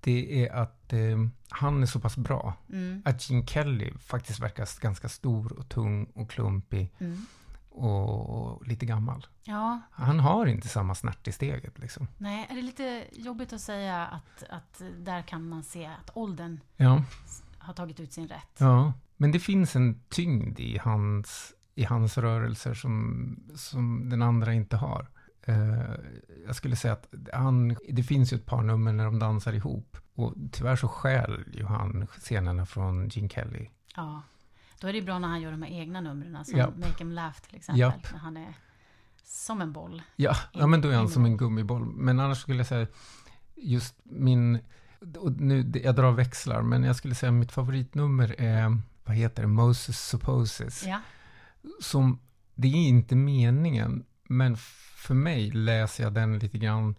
[0.00, 2.54] Det är att eh, han är så pass bra.
[2.72, 7.26] mm, Att Gene Kelly faktiskt verkar ganska stor och tung och klumpig mm.
[7.70, 9.26] och, och lite gammal.
[9.44, 12.08] Ja, Han har inte samma snärt i steget liksom.
[12.18, 16.60] nej, är det lite jobbigt att säga att, att där kan man se att åldern
[16.76, 17.02] Ja,
[17.58, 18.56] har tagit ut sin rätt?
[18.58, 18.92] ja.
[19.16, 24.76] Men det finns en tyngd i hans, i hans rörelser som, som den andra inte
[24.76, 25.08] har.
[25.46, 25.94] Eh,
[26.46, 29.96] jag skulle säga att han, det finns ju ett par nummer när de dansar ihop.
[30.14, 33.68] Och tyvärr så stjäl ju han scenerna från Gene Kelly.
[33.96, 34.22] Ja.
[34.80, 36.76] Då är det bra när han gör de här egna numren, som Japp.
[36.76, 37.80] Make 'em Laugh till exempel.
[37.80, 38.12] Japp.
[38.12, 38.54] När han är
[39.24, 40.02] som en boll.
[40.16, 41.84] Ja, ja men då är han in- som en gummiboll.
[41.86, 42.86] Men annars skulle jag säga
[43.56, 44.58] just min,
[45.18, 49.48] och nu, jag drar växlar, men jag skulle säga mitt favoritnummer är, vad heter det,
[49.48, 50.84] Moses Supposes.
[50.86, 51.00] Ja.
[51.80, 52.18] Som,
[52.54, 54.56] det är inte meningen, men
[54.96, 56.94] för mig läser jag den lite grann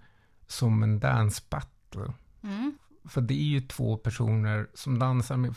[0.48, 2.13] som en dance battle.
[2.44, 2.78] Mm.
[3.06, 5.56] För det är ju två personer som dansar med,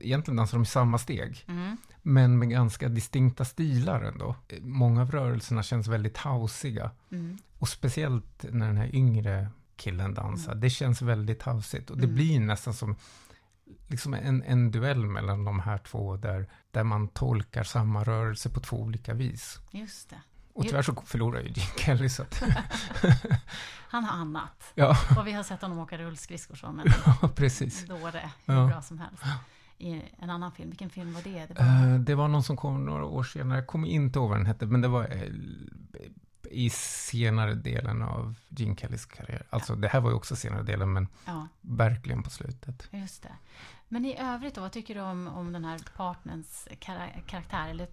[0.00, 1.76] egentligen dansar de i samma steg, Mm.
[2.02, 4.36] men med ganska distinkta stilar ändå.
[4.60, 6.90] Många av rörelserna känns väldigt hausiga.
[7.10, 7.38] Mm.
[7.58, 10.54] Och speciellt när den här yngre killen dansar.
[10.54, 11.90] Det känns väldigt hausigt.
[11.90, 12.14] Och det Mm.
[12.14, 12.96] blir nästan som
[13.90, 18.60] liksom en, en duell mellan de här två där, där man tolkar samma rörelse på
[18.60, 19.58] två olika vis.
[19.70, 20.16] Just det.
[20.52, 22.42] Och tyvärr så förlorar ju Gene Kelly så att,
[23.88, 24.72] Han har annat.
[24.74, 26.86] ja, Och vi har sett honom åka rullskridskor så, men
[27.22, 27.86] ja, precis.
[27.86, 28.66] dåre hur Ja.
[28.66, 29.22] bra som helst.
[29.78, 31.46] I en annan film, vilken film var det?
[31.46, 31.92] Det var...
[31.94, 34.46] Eh, det var någon som kom några år senare, jag kommer inte ihåg vad den
[34.46, 35.30] hette, men det var eh,
[36.50, 39.46] i senare delen av Gene Kellys karriär.
[39.50, 42.88] Alltså det här var ju också senare delen, men Ja, verkligen på slutet.
[42.92, 43.32] just det.
[43.92, 47.68] Men i övrigt då, vad tycker du om, om den här partners kara- karaktär?
[47.68, 47.88] Eller,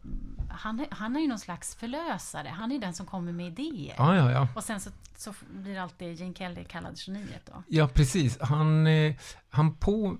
[0.50, 2.48] han, han är ju någon slags förlösare.
[2.48, 3.96] Han är ju den som kommer med idéer.
[3.98, 4.48] Ja, ja, ja.
[4.56, 7.64] Och sen så, så blir alltid Gene Kelly kallad geniet då.
[7.68, 8.38] Ja, precis.
[8.42, 9.16] Han, eh,
[9.50, 10.18] han på...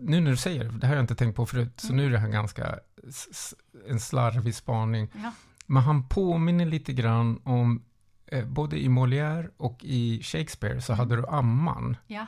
[0.00, 2.06] Nu när du säger det, det här har jag inte tänkt på förut, så nu
[2.06, 2.78] är det här ganska
[3.88, 5.08] en slarvig spaning.
[5.22, 5.32] Ja,
[5.66, 7.82] Men han påminner lite grann om,
[8.26, 11.96] eh, både i Molière och i Shakespeare så hade du amman.
[12.06, 12.26] ja,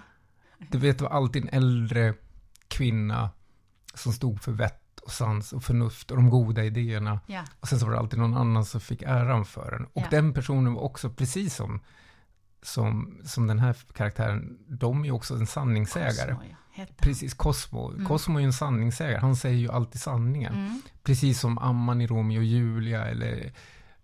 [0.71, 2.15] Du vet, det var alltid en äldre
[2.69, 3.31] kvinna
[3.95, 7.21] som stod för vett och sans och förnuft och de goda idéerna.
[7.27, 9.85] ja, Och sen så var det alltid någon annan som fick äran för den.
[9.85, 10.07] Och Ja.
[10.11, 11.81] den personen var också precis som,
[12.63, 16.33] som, som den här karaktären, de är ju också en sanningssägare.
[16.35, 17.03] Cosmo, ja, heter han.
[17.09, 17.91] Precis, Cosmo.
[17.93, 18.07] Mm.
[18.07, 20.55] Cosmo är ju en sanningssägare, han säger ju alltid sanningen.
[20.55, 23.53] Mm, Precis som Amman i Romeo och Julia eller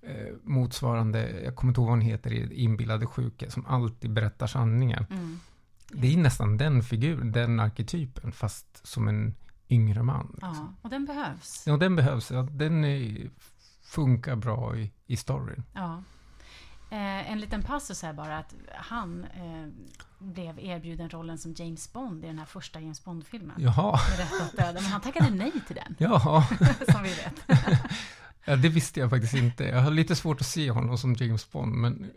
[0.03, 4.47] eh, motsvarande, jag kommer inte ihåg vad hon heter, i Inbillade sjuka, som alltid berättar
[4.47, 5.07] sanningen.
[5.11, 5.39] mm.
[5.95, 9.35] Det är nästan den figuren, den arketypen, fast som en
[9.71, 10.29] yngre man.
[10.33, 10.51] Liksom.
[10.55, 11.65] Ja, och den behövs.
[11.67, 12.31] Ja, den behövs.
[12.31, 13.31] Ja, den är,
[13.83, 15.63] funkar bra i, i storyn.
[15.73, 16.03] Ja.
[16.93, 19.69] Eh, en liten passus här bara att han eh,
[20.19, 23.57] blev erbjuden rollen som James Bond i den här första James Bond-filmen.
[23.59, 24.01] Jaha,
[24.57, 26.43] Med men han tackade nej till den, jaha.
[26.93, 27.61] som vi vet.
[28.45, 29.65] Ja, det visste jag faktiskt inte.
[29.65, 32.11] Jag har lite svårt att se honom som James Bond, men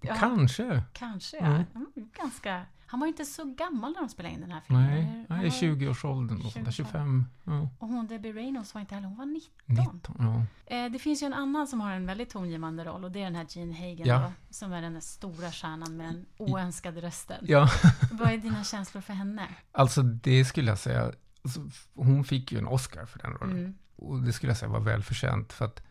[0.00, 0.14] Ja.
[0.18, 0.82] kanske.
[0.92, 1.44] Kanske, ja.
[1.46, 1.64] Mm.
[1.74, 1.86] Mm,
[2.18, 2.62] Ganska...
[2.90, 4.84] Han var ju inte så gammal när de spelade in den här filmen.
[4.86, 7.24] Nej, Han är var- 20-årsåldern, och sånt där, 25.
[7.44, 9.50] Ja, Och hon Debbie Reynolds var inte heller, hon var 19.
[9.66, 10.16] 19.
[10.18, 10.74] Ja.
[10.76, 13.24] Eh, det finns ju en annan som har en väldigt tongivande roll och det är
[13.24, 14.18] den här Gene Hagen Ja.
[14.20, 17.44] då, som är den där stora stjärnan med den oönskade rösten.
[17.48, 17.68] ja,
[18.12, 19.46] Vad är dina känslor för henne?
[19.72, 21.12] alltså det skulle jag säga.
[21.44, 21.60] Alltså,
[21.94, 23.58] hon fick ju en Oscar för den rollen.
[23.58, 23.74] Mm.
[23.96, 25.82] Och det skulle jag säga var välförtjänt, för att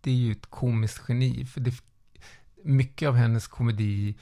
[0.00, 1.46] det är ju ett komiskt geni.
[1.46, 1.74] För det,
[2.64, 4.18] mycket av hennes komedi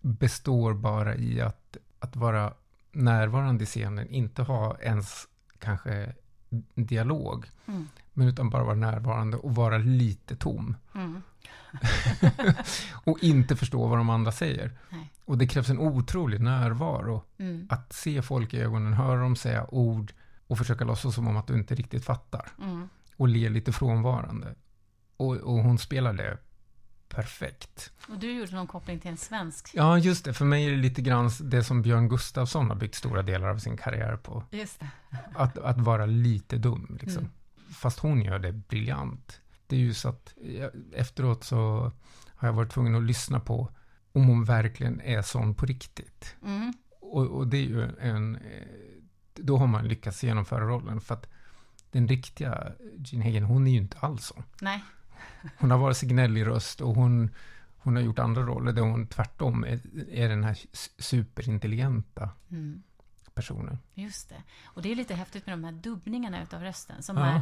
[0.00, 2.54] består bara i att, att vara
[2.92, 6.14] närvarande i scenen, inte ha ens kanske
[6.74, 7.88] dialog, Mm.
[8.12, 10.76] men utan bara vara närvarande och vara lite tom.
[10.94, 11.22] Mm.
[13.04, 14.72] och inte förstå vad de andra säger.
[14.88, 15.12] Nej.
[15.24, 17.22] Och det krävs en otrolig närvaro.
[17.38, 17.66] Mm.
[17.70, 20.12] Att se folk i ögonen, höra dem säga ord
[20.46, 22.48] och försöka låtsas som om att du inte riktigt fattar.
[22.62, 22.88] Mm.
[23.16, 24.54] Och le lite frånvarande.
[25.16, 26.38] Och, och hon spelar det
[27.14, 27.92] perfekt.
[28.08, 29.70] Och du gjorde någon koppling till en svensk.
[29.74, 30.34] Ja, just det.
[30.34, 33.58] För mig är det lite grann det som Björn Gustafsson har byggt stora delar av
[33.58, 34.44] sin karriär på.
[34.50, 34.80] Just.
[35.34, 37.22] Att, att vara lite dum, liksom.
[37.22, 37.32] Mm.
[37.74, 39.40] Fast hon gör det briljant.
[39.66, 41.92] Det är ju så att jag, efteråt så
[42.36, 43.70] har jag varit tvungen att lyssna på
[44.12, 46.36] om hon verkligen är sån på riktigt.
[46.44, 46.72] Mm.
[47.00, 48.36] Och, och det är ju en...
[48.36, 48.42] eh,
[49.34, 51.00] Då har man lyckats genomföra rollen.
[51.00, 51.26] För att
[51.92, 54.42] den riktiga Jean Hagen, hon är ju inte alls sån.
[54.60, 54.84] Nej.
[55.58, 57.30] Hon har varit så gnällig röst och hon,
[57.78, 59.80] hon har gjort andra roller där hon tvärtom är,
[60.10, 60.58] är den här
[60.98, 62.82] superintelligenta Mm.
[63.34, 63.78] personen.
[63.94, 64.42] Just det.
[64.64, 67.24] Och det är lite häftigt med de här dubbningarna utav rösten som, Ja.
[67.26, 67.40] är,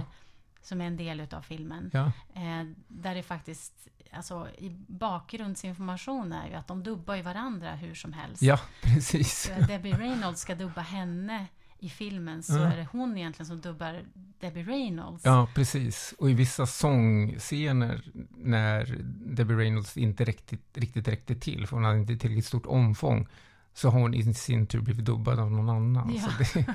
[0.63, 1.91] som är en del utav filmen.
[1.93, 3.73] Ja, Eh, där det faktiskt,
[4.13, 8.43] alltså i bakgrundsinformation är ju att de dubbar ju varandra hur som helst.
[8.43, 9.43] ja precis.
[9.59, 11.47] Så Debbie Reynolds ska dubba henne
[11.81, 12.61] i filmen så Ja.
[12.73, 14.03] är det hon egentligen som dubbar
[14.41, 15.25] Debbie Reynolds.
[15.25, 16.15] Ja, precis.
[16.19, 18.03] Och i vissa sångscener
[18.37, 23.27] när Debbie Reynolds inte riktigt, riktigt räckte till, för hon hade inte tillräckligt stort omfång,
[23.75, 26.15] så har hon i sin tur blivit dubbad av någon annan.
[26.15, 26.29] Ja.
[26.55, 26.67] Det,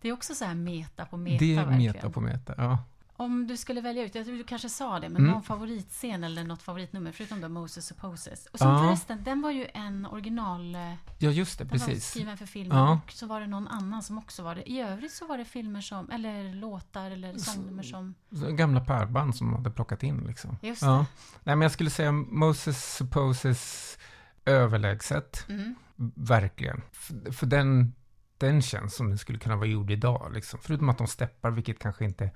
[0.00, 1.92] Det är också så här meta på meta det är verkligen.
[1.92, 2.54] meta på meta.
[2.56, 2.78] Ja.
[3.16, 5.32] Om du skulle välja ut, jag tror du kanske sa det, men Mm.
[5.32, 8.46] någon favoritscen eller något favoritnummer förutom då Moses Supposes.
[8.46, 8.78] Och som Ja.
[8.78, 10.74] förresten, den var ju en original...
[10.74, 12.08] eh, ja, just det, Den var precis.
[12.10, 13.00] skriven för filmen Ja.
[13.06, 14.70] och så var det någon annan som också var det.
[14.70, 18.14] I övrigt så var det filmer som, eller låtar eller sångnummer som...
[18.30, 20.56] Gamla pärband som de hade plockat in liksom.
[20.62, 20.86] Just det.
[20.86, 20.98] Ja.
[21.44, 23.98] Nej, men jag skulle säga Moses Supposes
[24.44, 25.46] överlägset.
[25.48, 25.74] Mm.
[26.14, 26.82] Verkligen.
[26.92, 27.94] För, för den,
[28.38, 30.30] den känns som den skulle kunna vara gjord idag.
[30.34, 30.60] Liksom.
[30.62, 32.30] Förutom att de steppar, vilket kanske inte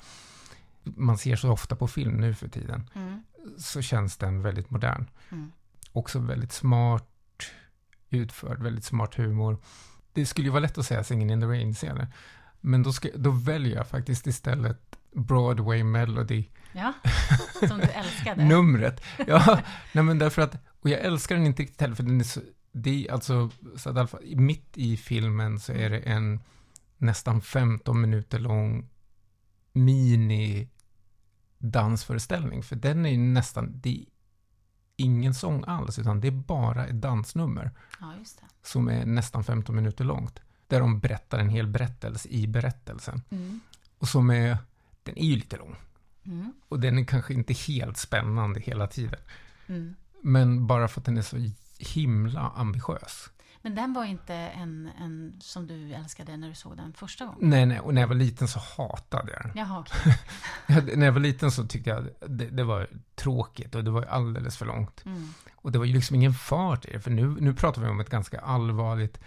[0.96, 2.90] man ser så ofta på film nu för tiden.
[2.94, 3.22] Mm.
[3.59, 5.11] Så känns den väldigt modern.
[5.31, 5.53] Mm.
[5.92, 7.11] Också väldigt smart
[8.11, 9.59] utförd, väldigt smart humor.
[10.12, 12.09] Det skulle ju vara lätt att säga Singin' in the Rain-scener.
[12.61, 16.44] Men då, ska, då väljer jag faktiskt istället Broadway Melody
[16.77, 16.92] Ja,
[17.68, 18.44] som du älskade.
[18.49, 19.05] numret.
[19.27, 19.61] Ja,
[19.92, 22.40] nej men därför att, och jag älskar den inte riktigt heller, för den är så,
[22.72, 26.40] det är alltså, så att fall, mitt i filmen så är det en
[26.96, 28.88] nästan 15 minuter lång
[29.72, 30.68] mini
[31.58, 34.04] dansföreställning, för den är ju nästan, det är
[34.96, 38.12] ingen sång alls, utan det är bara ett dansnummer Ja,
[38.62, 43.60] som är nästan 15 minuter långt, där de berättar en hel berättelse i berättelsen, Mm.
[43.98, 44.58] och som är,
[45.02, 45.76] den är ju lite lång,
[46.24, 46.52] Mm.
[46.68, 49.20] och den är kanske inte helt spännande hela tiden.
[49.66, 49.94] Mm.
[50.22, 53.30] Men bara för att den är så himla ambitiös.
[53.66, 57.50] Men den var inte en, en som du älskade när du såg den första gången?
[57.50, 59.52] Nej, nej, och när jag var liten så hatade jag den.
[59.55, 59.85] Jaha.
[60.66, 64.02] Jag- när jag var liten så tyckte jag det, det var tråkigt och det var
[64.02, 65.05] alldeles för långt.
[65.05, 65.29] Mm.
[65.55, 68.00] Och det var ju liksom ingen fart i det, för nu, nu pratar vi om
[68.00, 69.20] ett ganska allvarligt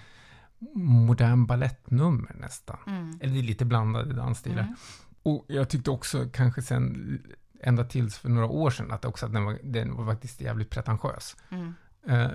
[0.76, 2.78] modern ballettnummer nästan.
[2.88, 3.20] Mm.
[3.22, 4.62] Eller lite blandade dansstilar.
[4.64, 4.76] Mm.
[5.24, 7.22] Och jag tyckte också kanske sen,
[7.64, 10.70] ända tills för några år sedan, att också att den var, den var faktiskt jävligt
[10.70, 11.36] pretentiös.
[12.08, 12.28] Eh,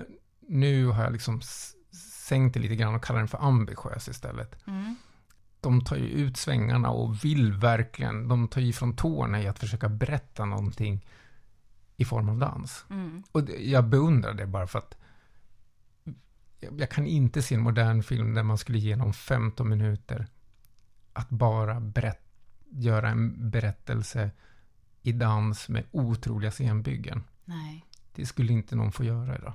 [0.47, 1.41] nu har jag liksom
[2.25, 4.67] sänkt det lite grann och kallar den för ambitiös istället.
[4.67, 4.95] Mm.
[5.59, 9.59] De tar ju ut svängarna och vill verkligen, de tar ju från tårna i att
[9.59, 11.05] försöka berätta någonting
[11.97, 12.85] i form av dans.
[12.89, 13.23] Mm.
[13.31, 14.97] Och jag beundrar det bara för att
[16.59, 20.27] jag, kan inte se en modern film där man skulle ge dem 15 minuter
[21.13, 22.21] att bara berätt,
[22.69, 24.31] göra en berättelse
[25.01, 27.23] i dans med otroliga scenbyggen.
[27.45, 27.85] Nej.
[28.15, 29.53] Det skulle inte någon få göra idag.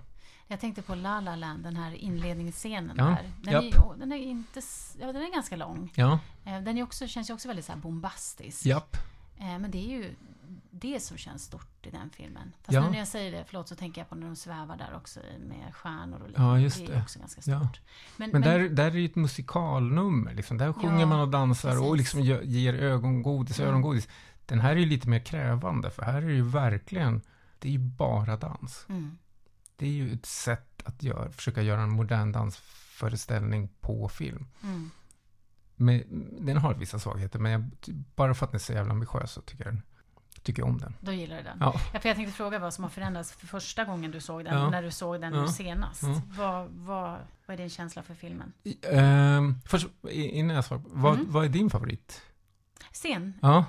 [0.51, 3.31] Jag tänkte på La La Land, den här inledningsscenen Ja, där.
[3.43, 3.75] Den, japp.
[3.95, 4.61] är, den är inte...
[5.01, 5.93] Ja, den är ganska lång.
[5.95, 8.67] Ja, Eh, Den är också, känns ju också väldigt så bombastisk.
[8.67, 8.97] japp.
[9.39, 10.15] Eh, Men det är ju
[10.71, 12.53] det som känns stort i den filmen.
[12.63, 12.85] Fast Ja.
[12.85, 15.21] nu när jag säger det, förlåt, så tänker jag på när de svävar där också
[15.49, 17.03] med stjärnor och Ja, just Det är det.
[17.03, 17.53] också ganska stort.
[17.55, 17.69] Ja.
[18.17, 20.35] Men, Men, där, där är ju ett musikalnummer.
[20.35, 20.59] Liksom.
[20.59, 21.99] Där sjunger Ja, man och dansar och precis.
[21.99, 23.71] liksom gö- ger ögongodis, Mm.
[23.71, 24.09] örongodis.
[24.47, 27.21] Den här är ju lite mer krävande, för här är det ju verkligen,
[27.59, 28.87] det är ju bara dans.
[28.89, 29.19] Mm.
[29.81, 34.47] Det är ju ett sätt att göra, försöka göra en modern dansföreställning på film.
[34.63, 34.91] Mm.
[35.77, 36.03] Men,
[36.47, 37.71] den har vissa svagheter, men jag,
[38.17, 39.83] bara för att den är så jävla ambitiös så tycker jag, den-
[40.43, 40.95] tycker jag om den.
[41.01, 41.57] Då gillar du den.
[41.61, 41.75] Ja.
[41.93, 44.55] Ja, för jag tänkte fråga vad som har förändrats för första gången du såg den
[44.55, 44.71] Ja.
[44.71, 46.03] när du såg den nu senast.
[46.37, 48.53] Vad, vad, vad är din känsla för filmen?
[48.65, 51.33] I- ehm, först, innan jag svarar, vad, Mm.
[51.33, 52.23] vad är din favorit?
[52.93, 53.33] Scen.
[53.43, 53.65] Ja,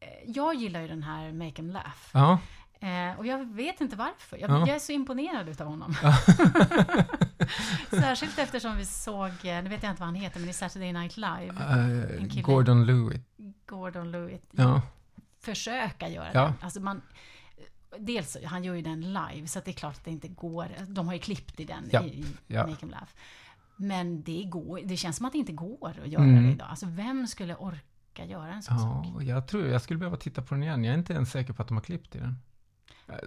[0.00, 1.96] Eh, Jag gillar ju den här Make 'em Laugh.
[2.12, 2.38] ja.
[2.84, 4.36] Eh, och jag vet inte varför.
[4.38, 4.58] Jag, Ja.
[4.58, 5.94] jag är så imponerad utav honom.
[7.90, 10.92] Särskilt eftersom vi såg, eh, nu vet jag inte vad han heter, men i Saturday
[10.92, 11.54] Night Live,
[12.28, 12.42] kille.
[12.42, 13.28] Gordon Lewitt.
[13.66, 14.82] Gordon Lewitt, Ja.
[15.40, 16.42] försöka göra Ja.
[16.44, 16.52] den.
[16.60, 17.02] Alltså man,
[17.98, 20.66] dels, han gör ju den live, så det är klart att det inte går.
[20.88, 22.66] De har ju klippt i den Ja, i ja.
[22.66, 23.10] Make 'em Laugh.
[23.76, 26.44] Men det, går, det känns som att det inte går att göra Mm.
[26.46, 26.68] det idag.
[26.70, 29.22] Alltså vem skulle orka göra en sån Ja, sak?
[29.22, 30.84] jag tror jag skulle behöva titta på den igen.
[30.84, 32.38] Jag är inte ens säker på att de har klippt i den.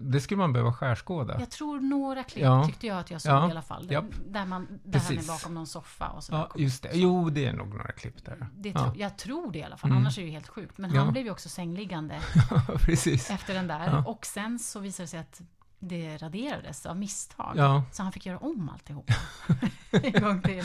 [0.02, 1.40] Det skulle man behöva skärskåda.
[1.40, 2.66] Jag tror några klipp Ja.
[2.66, 3.48] tyckte jag att jag såg Ja.
[3.48, 3.92] i alla fall.
[3.92, 4.06] Japp.
[4.28, 6.90] Där, man, där han är bakom någon soffa och så där Ja, just det.
[6.94, 8.48] Jo, det är nog några klipp där.
[8.56, 8.80] Det ja.
[8.80, 10.02] tro, Jag tror det i alla fall, Mm.
[10.04, 10.78] annars är det ju helt sjukt.
[10.78, 11.02] Men Ja.
[11.02, 12.20] han blev ju också sängliggande
[12.80, 13.30] Precis.
[13.30, 13.88] efter den där.
[13.88, 14.04] Ja.
[14.06, 15.42] Och sen så visade det sig att
[15.80, 17.54] det raderades av misstag.
[17.56, 19.12] Ja, Så han fick göra om alltihop.
[19.92, 20.64] en gång till.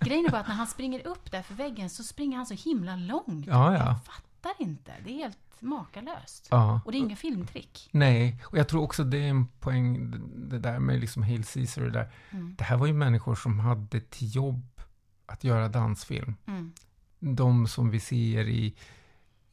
[0.00, 2.54] Grejen är bara att när han springer upp där för väggen så springer han så
[2.54, 3.46] himla långt.
[3.46, 3.78] Ja, ja.
[3.86, 4.92] Jag fattar inte.
[5.04, 6.48] Det är helt makalöst.
[6.50, 6.80] ja.
[6.84, 7.88] Och det är inga filmtrick.
[7.92, 11.44] Nej, och jag tror också det är en poäng, det- det där med liksom Hail
[11.44, 12.12] Caesar och det där.
[12.30, 12.54] Mm.
[12.58, 14.80] Det här var ju människor som hade till jobb
[15.26, 16.34] att göra dansfilm.
[16.46, 16.72] Mm.
[17.20, 18.74] De som vi ser i,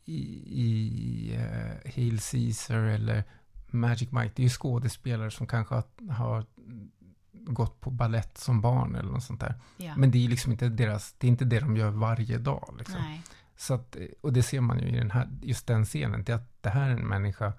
[0.06, 3.24] i, i uh, Hail Caesar eller
[3.68, 5.84] Magic Mike, det är ju skådespelare som kanske har,
[6.14, 6.46] har
[7.32, 9.56] gått på ballett som barn eller något sånt där.
[9.78, 9.96] Ja.
[9.98, 12.76] Men det är liksom inte deras, det är inte det de gör varje dag.
[12.78, 12.96] Liksom.
[13.02, 13.22] Nej.
[13.62, 16.64] Så att, och det ser man ju i den här, just den scenen, det att
[16.64, 17.54] det här är en människa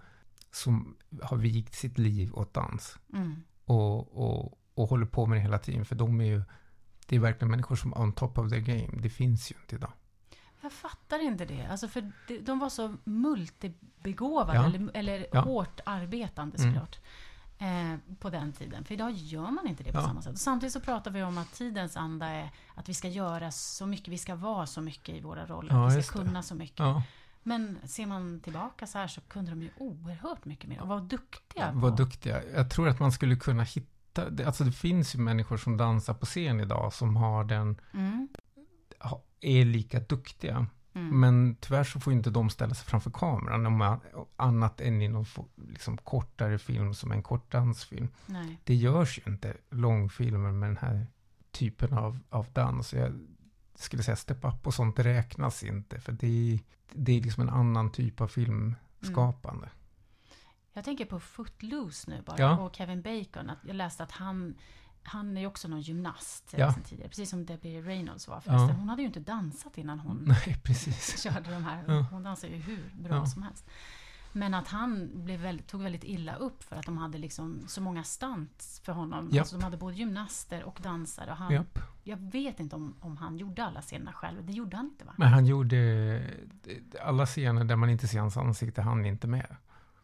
[0.50, 2.98] som har vigt sitt liv åt dans.
[3.12, 3.36] Mm.
[3.64, 6.42] Och, och, och håller på med det hela tiden, för de är ju,
[7.06, 9.02] det är verkligen människor som är on top of their game.
[9.02, 9.92] Det finns ju inte idag.
[10.62, 11.66] Jag fattar inte det.
[11.70, 14.64] Alltså för de, var så multibegåvade, Ja.
[14.66, 15.40] eller, eller Ja.
[15.40, 16.74] hårt arbetande Mm.
[17.62, 18.84] Eh, på den tiden.
[18.84, 20.02] För idag gör man inte det på Ja.
[20.02, 20.32] samma sätt.
[20.32, 23.86] Och samtidigt så pratar vi om att tidens anda är att vi ska göra så
[23.86, 25.74] mycket, vi ska vara så mycket i våra roller.
[25.74, 26.24] Ja, vi ska det.
[26.24, 26.78] kunna så mycket.
[26.78, 27.02] Ja,
[27.42, 31.00] Men ser man tillbaka så här så kunde de ju oerhört mycket mer och var
[31.00, 31.72] duktiga.
[31.80, 32.42] på- duktiga.
[32.54, 36.14] Jag tror att man skulle kunna hitta, det- alltså det finns ju människor som dansar
[36.14, 38.28] på scen idag som har den, Mm.
[39.40, 40.66] är lika duktiga.
[40.94, 41.20] Mm.
[41.20, 43.98] Men tyvärr så får inte de ställa sig framför kameran om
[44.36, 45.26] annat än i någon
[45.68, 48.08] liksom, kortare film som en kort dansfilm.
[48.26, 48.58] Nej.
[48.64, 51.06] Det görs ju inte långfilmer med den här
[51.50, 52.94] typen av, av dans.
[52.94, 53.12] Jag
[53.74, 56.60] skulle säga Step Up och sånt räknas inte för det är,
[56.92, 59.68] det är liksom en annan typ av filmskapande.
[60.72, 62.58] Jag tänker på Footloose nu bara Ja.
[62.58, 63.50] och Kevin Bacon.
[63.50, 64.54] Att jag läste att han,
[65.02, 66.72] han är ju också någon gymnast eh, Ja.
[66.72, 67.08] sen tidigare.
[67.08, 68.68] Precis som Debbie Reynolds var förresten.
[68.68, 68.74] Ja.
[68.74, 71.22] Hon hade ju inte dansat innan hon Nej, precis.
[71.22, 71.84] körde de här.
[71.86, 72.06] Ja.
[72.10, 73.66] Hon dansar ju hur bra som helst.
[74.34, 77.80] Men att han blev väldigt, tog väldigt illa upp för att de hade liksom så
[77.80, 79.28] många stunts för honom.
[79.32, 79.40] Japp.
[79.40, 81.30] Alltså de hade både gymnaster och dansare.
[81.30, 81.78] Och han, Japp.
[82.04, 84.46] Jag vet inte om, om han gjorde alla scenerna själv.
[84.46, 85.12] Det gjorde han inte va?
[85.16, 86.30] Men han gjorde
[87.02, 89.56] alla scener där man inte ser hans ansikte, han är inte med.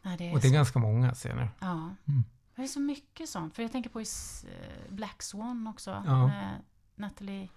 [0.03, 0.55] Nej, det är Och det är så.
[0.55, 1.51] ganska många scener.
[1.61, 1.91] Ja.
[2.09, 2.25] Mm.
[2.59, 3.55] Det är så mycket sånt.
[3.55, 4.07] För jag tänker på eh,
[4.88, 6.03] Black Swan också.
[6.07, 6.27] Ja.
[6.27, 6.61] Med
[6.94, 7.49] Natalie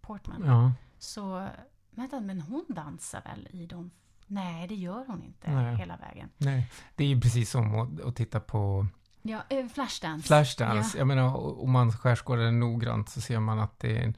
[0.00, 0.42] Portman.
[0.46, 1.48] Ja, Så,
[1.90, 3.90] vänta, men hon dansar väl i de...
[4.26, 5.76] Nej, det gör hon inte Nej.
[5.76, 6.28] hela vägen.
[6.36, 6.70] nej.
[6.94, 8.86] Det är ju precis som att, att titta på
[9.22, 10.26] Ja, eh, Flashdance.
[10.26, 10.96] Flashdance.
[10.96, 11.00] Ja.
[11.00, 14.14] Jag menar, om man skärskådar den noggrant så ser man att det är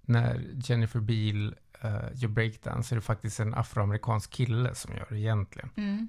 [0.00, 5.18] när Jennifer Beal uh, gör breakdance är det faktiskt en afroamerikansk kille som gör det
[5.18, 5.70] egentligen.
[5.76, 6.08] Mm.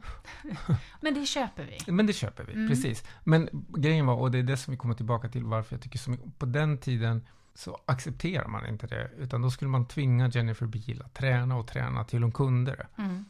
[1.02, 1.92] men det köper vi.
[1.92, 2.68] Men det köper vi, Mm.
[2.70, 3.04] precis.
[3.24, 6.10] Men grejen var, och det är det som vi kommer tillbaka till varför jag tycker
[6.10, 10.66] mycket, på den tiden så accepterar man inte det, utan då skulle man tvinga Jennifer
[10.66, 12.88] Beal att träna och träna till hon kunde det.
[12.98, 13.26] Mm.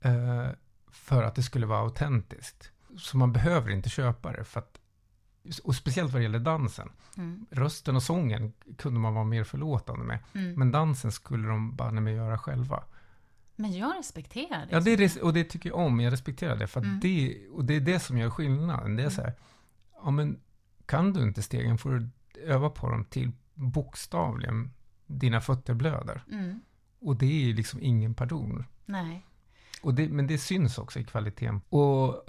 [0.00, 0.50] Eh,
[0.90, 2.70] för att det skulle vara autentiskt.
[2.98, 4.79] Så man behöver inte köpa det, för att,
[5.64, 6.88] och speciellt vad det gäller dansen.
[7.16, 7.46] Mm.
[7.50, 10.54] Rösten och sången kunde man vara mer förlåtande med, Mm.
[10.54, 12.84] men dansen skulle de banne mig göra själva.
[13.56, 14.68] Men jag respekterar det.
[14.70, 17.00] Ja, det är, res- och det tycker jag om, jag respekterar det, för Mm.
[17.00, 18.96] det, och det är det som gör skillnaden.
[18.96, 19.10] Det är Mm.
[19.16, 19.32] så här,
[20.02, 20.40] ja men
[20.86, 22.08] kan du inte stegen får du
[22.44, 24.70] öva på dem till bokstavligen
[25.06, 26.24] dina fötter blöder.
[26.32, 26.60] Mm.
[27.00, 28.64] Och det är liksom ingen pardon.
[28.86, 29.26] Nej.
[29.82, 31.60] Och det, men det syns också i kvaliteten.
[31.68, 32.24] Och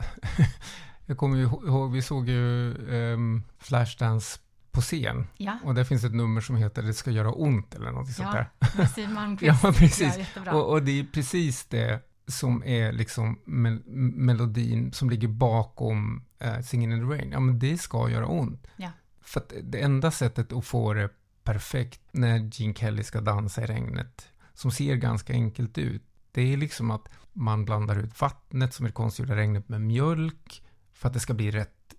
[1.12, 2.74] jag kommer ihåg, vi såg ju
[3.13, 4.39] um, Flashdance
[4.71, 5.28] på scen.
[5.38, 8.32] Ja, Och där finns ett nummer som heter Det ska göra ont eller något sånt
[8.32, 8.50] där.
[9.41, 9.58] ja.
[9.63, 10.17] Ja, precis.
[10.45, 10.54] Ja.
[10.54, 13.84] Och, och det är precis det som är liksom mel-
[14.15, 17.32] melodin som ligger bakom uh, Singin' in the Rain.
[17.32, 18.68] Ja, men det ska göra ont.
[18.78, 18.89] Ja.
[19.22, 21.09] För att det enda sättet att få det
[21.43, 26.57] perfekt när Gene Kelly ska dansa i regnet, som ser ganska enkelt ut, det är
[26.57, 30.64] liksom att man blandar ut vattnet som är det konstgjorda regnet med mjölk
[31.02, 31.95] för att det ska bli rätt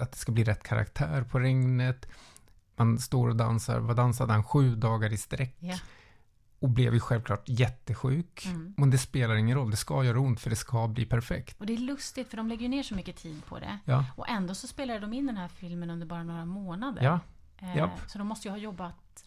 [0.00, 2.06] att det ska bli rätt karaktär på regnet.
[2.76, 5.56] Man står och dansar, vad dansade han, sju dagar i sträck.
[5.58, 5.78] Ja.
[6.58, 8.46] Och blev ju självklart jättesjuk.
[8.46, 8.74] Mm.
[8.76, 11.60] Men det spelar ingen roll, det ska göra ont för det ska bli perfekt.
[11.60, 13.78] Och det är lustigt för de lägger ju ner så mycket tid på det.
[13.84, 17.02] Ja, Och ändå så spelade de in den här filmen under bara några månader.
[17.02, 17.20] ja,
[17.62, 17.90] Eh.
[18.06, 19.24] Så de måste ju ha jobbat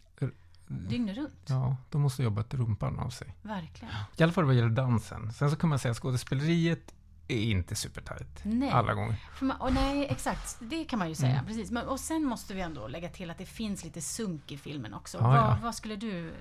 [0.67, 1.45] dygnet runt.
[1.49, 3.35] ja, de måste jobba till rumpan av sig.
[3.41, 3.93] Verkligen.
[4.17, 5.33] I alla fall vad gäller dansen.
[5.33, 6.93] Sen så kan man säga att skådespeleriet
[7.27, 8.39] är inte supertajt.
[8.43, 8.69] Nej.
[8.69, 9.15] Alla gånger.
[9.39, 10.57] Man, och nej, exakt.
[10.59, 11.33] Det kan man ju säga.
[11.33, 11.45] Mm.
[11.45, 11.71] Precis.
[11.71, 14.93] Men, och sen måste vi ändå lägga till att det finns lite sunk i filmen
[14.93, 15.17] också.
[15.17, 15.57] Ja, vad, ja.
[15.63, 16.33] vad skulle du eh,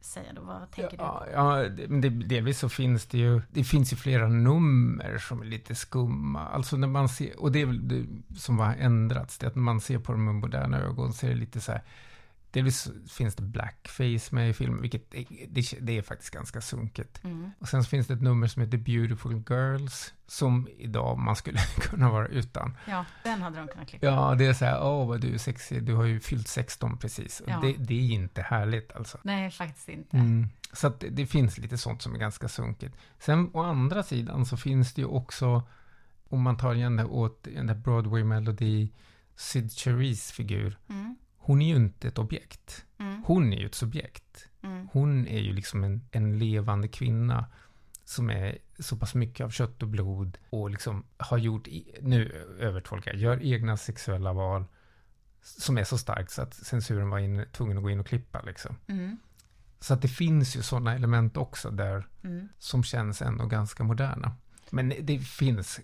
[0.00, 0.42] säga då?
[0.42, 1.32] Vad tänker Ja, du?
[1.32, 1.56] ja
[2.00, 6.48] det, delvis så finns det ju, det finns ju flera nummer som är lite skumma.
[6.48, 8.06] Alltså när man ser, och det är väl det
[8.38, 11.26] som har ändrats, det är att när man ser på dem med moderna ögon så
[11.26, 11.82] är det lite så här,
[12.50, 17.24] delvis finns det blackface med i filmen, vilket är, det, det är faktiskt ganska sunket.
[17.24, 17.50] Mm.
[17.58, 21.58] Och sen så finns det ett nummer som heter Beautiful Girls, som idag man skulle
[21.80, 22.76] kunna vara utan.
[22.88, 24.06] Ja, den hade de kunnat klippa.
[24.06, 26.98] Ja, det är så här, åh vad du är sexig, du har ju fyllt 16
[26.98, 27.42] precis.
[27.46, 27.60] Ja.
[27.62, 29.18] det, det är inte härligt alltså.
[29.22, 30.16] Nej, faktiskt inte.
[30.16, 30.48] Mm.
[30.72, 32.96] Så att det, det finns lite sånt som är ganska sunkigt.
[33.18, 35.62] Sen å andra sidan så finns det ju också,
[36.28, 38.88] om man tar igen det åt den där Broadway Melody,
[39.36, 40.78] Sid Cherise figur.
[40.88, 41.16] Mm.
[41.46, 42.84] Hon är ju inte ett objekt.
[42.98, 43.22] Mm.
[43.26, 44.48] Hon är ju ett subjekt.
[44.62, 44.88] Mm.
[44.92, 47.46] Hon är ju liksom en, en levande kvinna
[48.04, 51.68] som är så pass mycket av kött och blod och liksom har gjort,
[52.00, 54.64] nu övertolkar jag, gör egna sexuella val
[55.42, 58.42] som är så starkt så att censuren var in, tvungen att gå in och klippa
[58.42, 58.76] liksom.
[58.86, 59.16] Mm.
[59.80, 62.48] Så att det finns ju sådana element också där Mm.
[62.58, 64.36] som känns ändå ganska moderna.
[64.70, 65.80] Men det finns,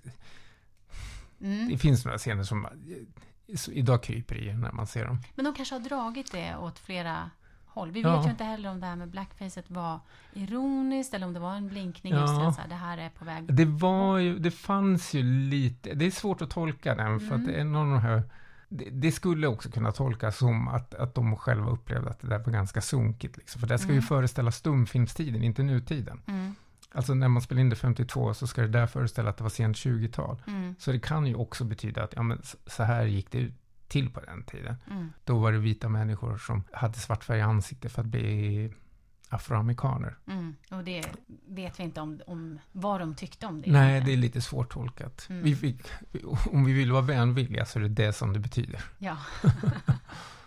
[1.41, 1.69] Mm.
[1.69, 2.67] det finns några scener som
[3.69, 5.19] idag kryper i när man ser dem.
[5.35, 7.31] Men de kanske har dragit det åt flera
[7.67, 7.91] håll.
[7.91, 8.17] Vi Ja.
[8.17, 10.01] vet ju inte heller om det här med blackfacet var
[10.33, 12.21] ironiskt eller om det var en blinkning Ja.
[12.21, 13.55] just så här, det här är på väg.
[13.55, 17.47] Det var ju, det fanns ju lite, det är svårt att tolka den för att
[17.47, 18.23] det är en av de här
[18.69, 22.39] det, det skulle också kunna tolkas som att, att de själva upplevde att det där
[22.39, 23.37] var ganska sunkigt.
[23.37, 23.61] Liksom.
[23.61, 24.03] För det ska ju Mm.
[24.03, 26.21] föreställa stumfilmstiden, inte nutiden.
[26.27, 26.55] Mm.
[26.95, 29.51] Alltså när man spelar in det 52 så ska det där föreställa att det var
[29.51, 30.43] sent 20-tal.
[30.47, 30.75] Mm.
[30.79, 33.55] Så det kan ju också betyda att ja, men så här gick det ut
[33.89, 34.77] till på den tiden.
[34.91, 35.13] Mm.
[35.25, 38.71] Då var det vita människor som hade svart färg i ansiktet för att bli
[39.29, 40.17] afroamerikaner.
[40.27, 40.57] Mm.
[40.71, 41.05] Och det
[41.49, 43.73] vet vi inte om, om vad de tyckte om det.
[43.73, 45.27] Nej, det är lite svårt tolkat.
[45.31, 45.43] Mm.
[45.43, 45.83] Vi fick,
[46.53, 48.85] om vi vill vara vänvilliga så är det det som det betyder.
[48.99, 49.17] Ja.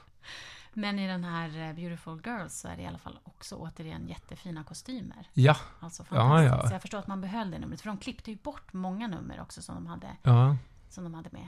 [0.77, 4.07] Men i den här eh, Beautiful Girls så är det i alla fall också återigen
[4.07, 5.29] jättefina kostymer.
[5.33, 6.51] Ja, Alltså Ja, fantastiskt.
[6.63, 6.67] ja.
[6.67, 7.81] Så jag förstår att man behöll det numret.
[7.81, 10.57] För de klippte ju bort många nummer också som de hade, ja.
[10.89, 11.47] som de hade med.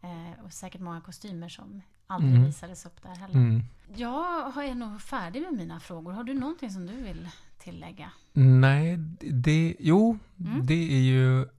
[0.00, 2.44] Eh, och säkert många kostymer som aldrig Mm.
[2.46, 3.34] visades upp där heller.
[3.34, 3.62] Mm.
[3.94, 6.12] Jag är nog färdig med mina frågor.
[6.12, 8.10] Har du någonting som du vill tillägga?
[8.32, 8.96] Nej,
[9.32, 10.66] det, jo, Mm.
[10.66, 11.50] det är ju äh,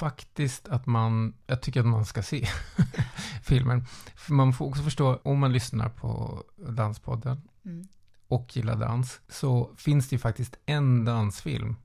[0.00, 2.48] faktiskt att man, jag tycker att man ska se
[3.42, 3.84] filmen.
[4.16, 7.88] För man får också förstå, om man lyssnar på Danspodden Mm.
[8.28, 11.76] och gillar dans, så finns det ju faktiskt en dansfilm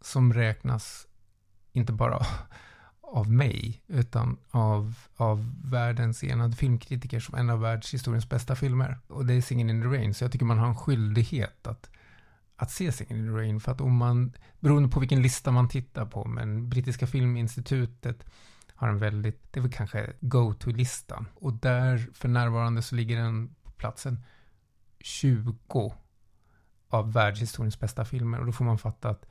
[0.00, 1.06] som räknas
[1.72, 2.26] inte bara
[3.00, 8.98] av mig, utan av, av världens enade filmkritiker som en av världshistoriens bästa filmer.
[9.08, 11.90] Och det är Singin' in the Rain, så jag tycker man har en skyldighet att,
[12.62, 15.68] att se Singin' in the Rain, för att om man, beroende på vilken lista man
[15.68, 18.24] tittar på, men Brittiska Filminstitutet
[18.74, 21.26] har en väldigt, det är väl kanske go-to-listan.
[21.34, 24.24] Och där för närvarande så ligger den på platsen
[25.00, 25.94] 20
[26.88, 28.38] av världshistoriens bästa filmer.
[28.38, 29.26] Och då får man fatta att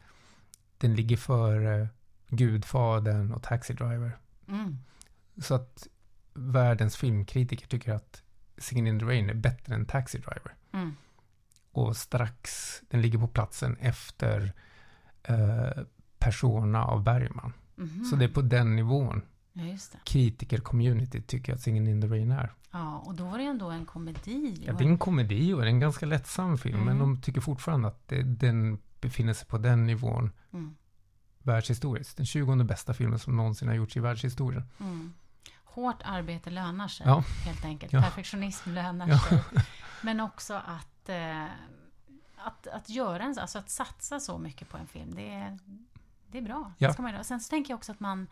[0.78, 1.88] den ligger före
[2.28, 4.18] Gudfadern och Taxi Driver.
[4.48, 4.78] Mm.
[5.42, 5.88] Så att
[6.34, 8.24] världens filmkritiker tycker att
[8.58, 10.56] Singin' in the Rain är bättre än Taxi Driver.
[10.72, 10.96] Mm.
[11.72, 14.54] Och strax, den ligger på platsen efter
[15.24, 15.84] eh,
[16.20, 17.54] Persona av Bergman.
[17.76, 18.06] Mhm.
[18.06, 19.22] Så det är på den nivån
[19.54, 19.64] Ja,
[20.06, 22.54] kritiker-community tycker att Singin' in the Rain är.
[22.72, 24.64] Ja, och då var det ändå en komedi.
[24.68, 26.86] Ja, det är en komedi och det är en ganska lättsam film, Mm.
[26.88, 30.76] men de tycker fortfarande att det, den befinner sig på den nivån Mm.
[31.44, 32.18] världshistoriskt.
[32.18, 34.64] Den 20 bästa filmen som någonsin har gjorts i världshistorien.
[34.80, 35.14] Mm.
[35.64, 37.24] Hårt arbete lönar sig, Ja.
[37.46, 37.94] helt enkelt.
[37.94, 38.02] Ja.
[38.02, 39.44] Perfektionism lönar sig.
[40.04, 41.45] Men också att, eh,
[42.38, 45.60] att, att göra en, alltså att satsa så mycket på en film, det är,
[46.28, 46.72] det är bra.
[46.78, 46.88] Ja.
[46.88, 47.24] Det ska man göra.
[47.24, 48.28] Sen så tänker jag också att man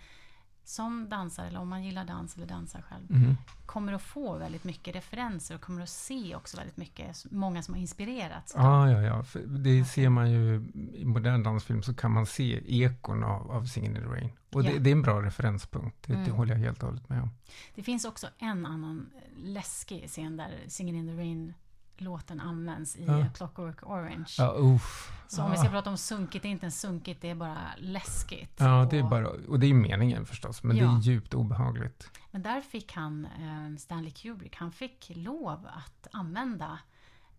[0.63, 3.37] som dansare, eller om man gillar dans eller dansar själv, Mhm.
[3.65, 7.73] kommer att få väldigt mycket referenser och kommer att se också väldigt mycket, många som
[7.73, 8.53] har inspirerats.
[8.57, 9.23] Ja, ja, ja.
[9.23, 10.55] För det ser man ju
[10.93, 14.29] i modern dansfilm så kan man se ekon av, av Singin' in the Rain.
[14.53, 14.71] Och Ja.
[14.71, 16.03] det, det är en bra referenspunkt.
[16.07, 16.31] Det, det Mm.
[16.35, 17.29] håller jag helt och hållet med om.
[17.75, 21.53] Det finns också en annan läskig scen där Singin' in the Rain
[22.01, 23.25] låten används i Ja.
[23.33, 24.35] Clockwork Orange.
[24.37, 24.79] Ja.
[25.27, 27.57] Så om vi ska prata om sunkigt, det är inte ens sunkigt, det är bara
[27.77, 28.53] läskigt.
[28.57, 32.11] Ja, det är och, bara, och det är meningen förstås, men det är djupt obehagligt.
[32.31, 36.79] Men där fick han, eh, Stanley Kubrick, han fick lov att använda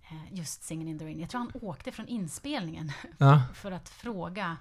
[0.02, 1.20] eh, just Singin' in the Rain.
[1.20, 2.92] Jag tror han åkte från inspelningen
[3.54, 4.56] för att fråga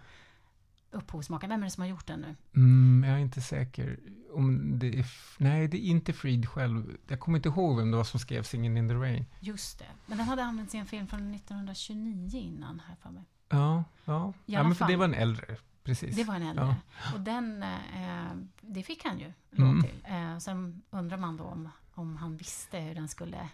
[0.92, 2.36] upphovsmakaren, vem är det som har gjort den nu?
[2.56, 4.00] mm, jag är inte säker
[4.34, 5.06] om det är...
[5.38, 6.98] Nej, det är inte Freed själv.
[7.08, 9.26] Jag kommer inte ihåg vem det var som skrev Singin' in the Rain.
[9.40, 9.86] Just det.
[10.06, 13.24] Men den hade använts i en film från 1929 innan, här för mig.
[13.50, 14.34] Ja, ja.
[14.46, 14.98] Ja men för det fall.
[15.00, 16.16] var en äldre precis.
[16.16, 16.66] Det var en äldre.
[16.66, 17.14] Ja.
[17.14, 18.32] Och den, eh,
[18.62, 19.82] det fick han ju lov Mm.
[19.84, 20.00] till.
[20.04, 23.50] Eh, sen undrar man då om, om han visste hur den skulle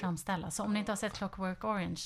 [0.00, 0.56] framställas.
[0.56, 2.00] Så om ni inte har sett Clockwork Orange,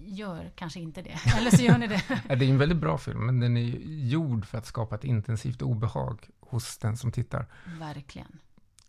[0.00, 1.18] gör kanske inte det.
[1.38, 2.02] Eller så gör ni det.
[2.28, 3.76] Det är en väldigt bra film, men den är
[4.08, 7.46] gjord för att skapa ett intensivt obehag hos den som tittar.
[7.78, 8.38] Verkligen.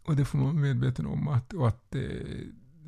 [0.06, 2.02] Och det får man vara medveten om att, och att eh,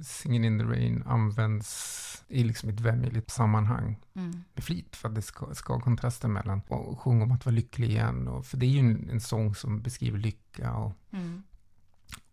[0.02, 4.44] Singin' in the Rain används i liksom ett vämjeligt sammanhang Mm.
[4.54, 7.90] med flit för att det ska, ska kontrasten mellan och sjunga om att vara lycklig
[7.90, 8.28] igen.
[8.28, 11.44] Och, för det är ju en, en sång som beskriver lycka och, Mm.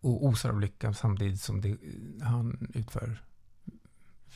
[0.00, 1.76] och osar av lycka samtidigt som det,
[2.22, 3.22] han utför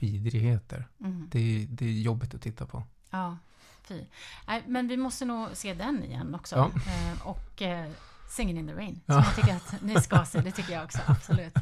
[0.03, 0.89] vidrigheter.
[1.01, 1.29] Mm.
[1.33, 2.83] Det, det är jobbigt att titta på.
[3.11, 3.37] Ja,
[3.83, 4.05] fy.
[4.47, 6.57] Nej, men vi måste nog se den igen också.
[6.57, 6.71] Ja.
[6.93, 7.91] Eh, och eh,
[8.29, 9.25] Singin' in the Rain, som Ja.
[9.25, 10.41] jag tycker att ni ska se.
[10.41, 11.55] Det tycker jag också, absolut.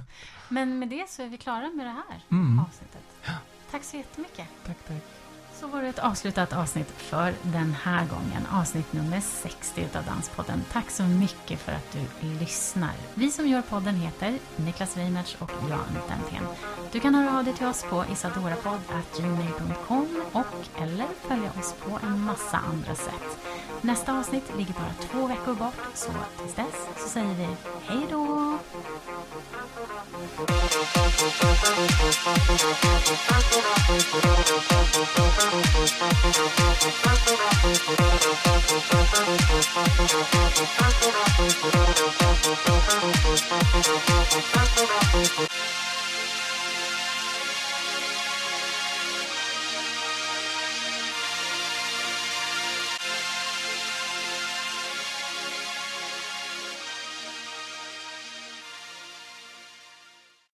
[0.49, 2.59] Men med det så är vi klara med det här Mm.
[2.59, 3.03] avsnittet.
[3.71, 4.49] Tack så jättemycket.
[4.67, 5.03] Tack, tack.
[5.61, 8.47] Så var det ett avslutat avsnitt för den här gången.
[8.53, 10.65] Avsnitt nummer 60 utav Danspodden.
[10.73, 12.93] Tack så mycket för att du lyssnar.
[13.15, 16.15] Vi som gör podden heter Niklas Reimertz och jag Anita
[16.93, 22.21] Du kan höra av dig till oss på isadorapodd.gmail.com och eller följa oss på en
[22.21, 23.39] massa andra sätt.
[23.85, 27.49] Nästa avsnitt ligger bara två veckor bort, så tills dess så säger vi
[27.87, 28.59] hej då!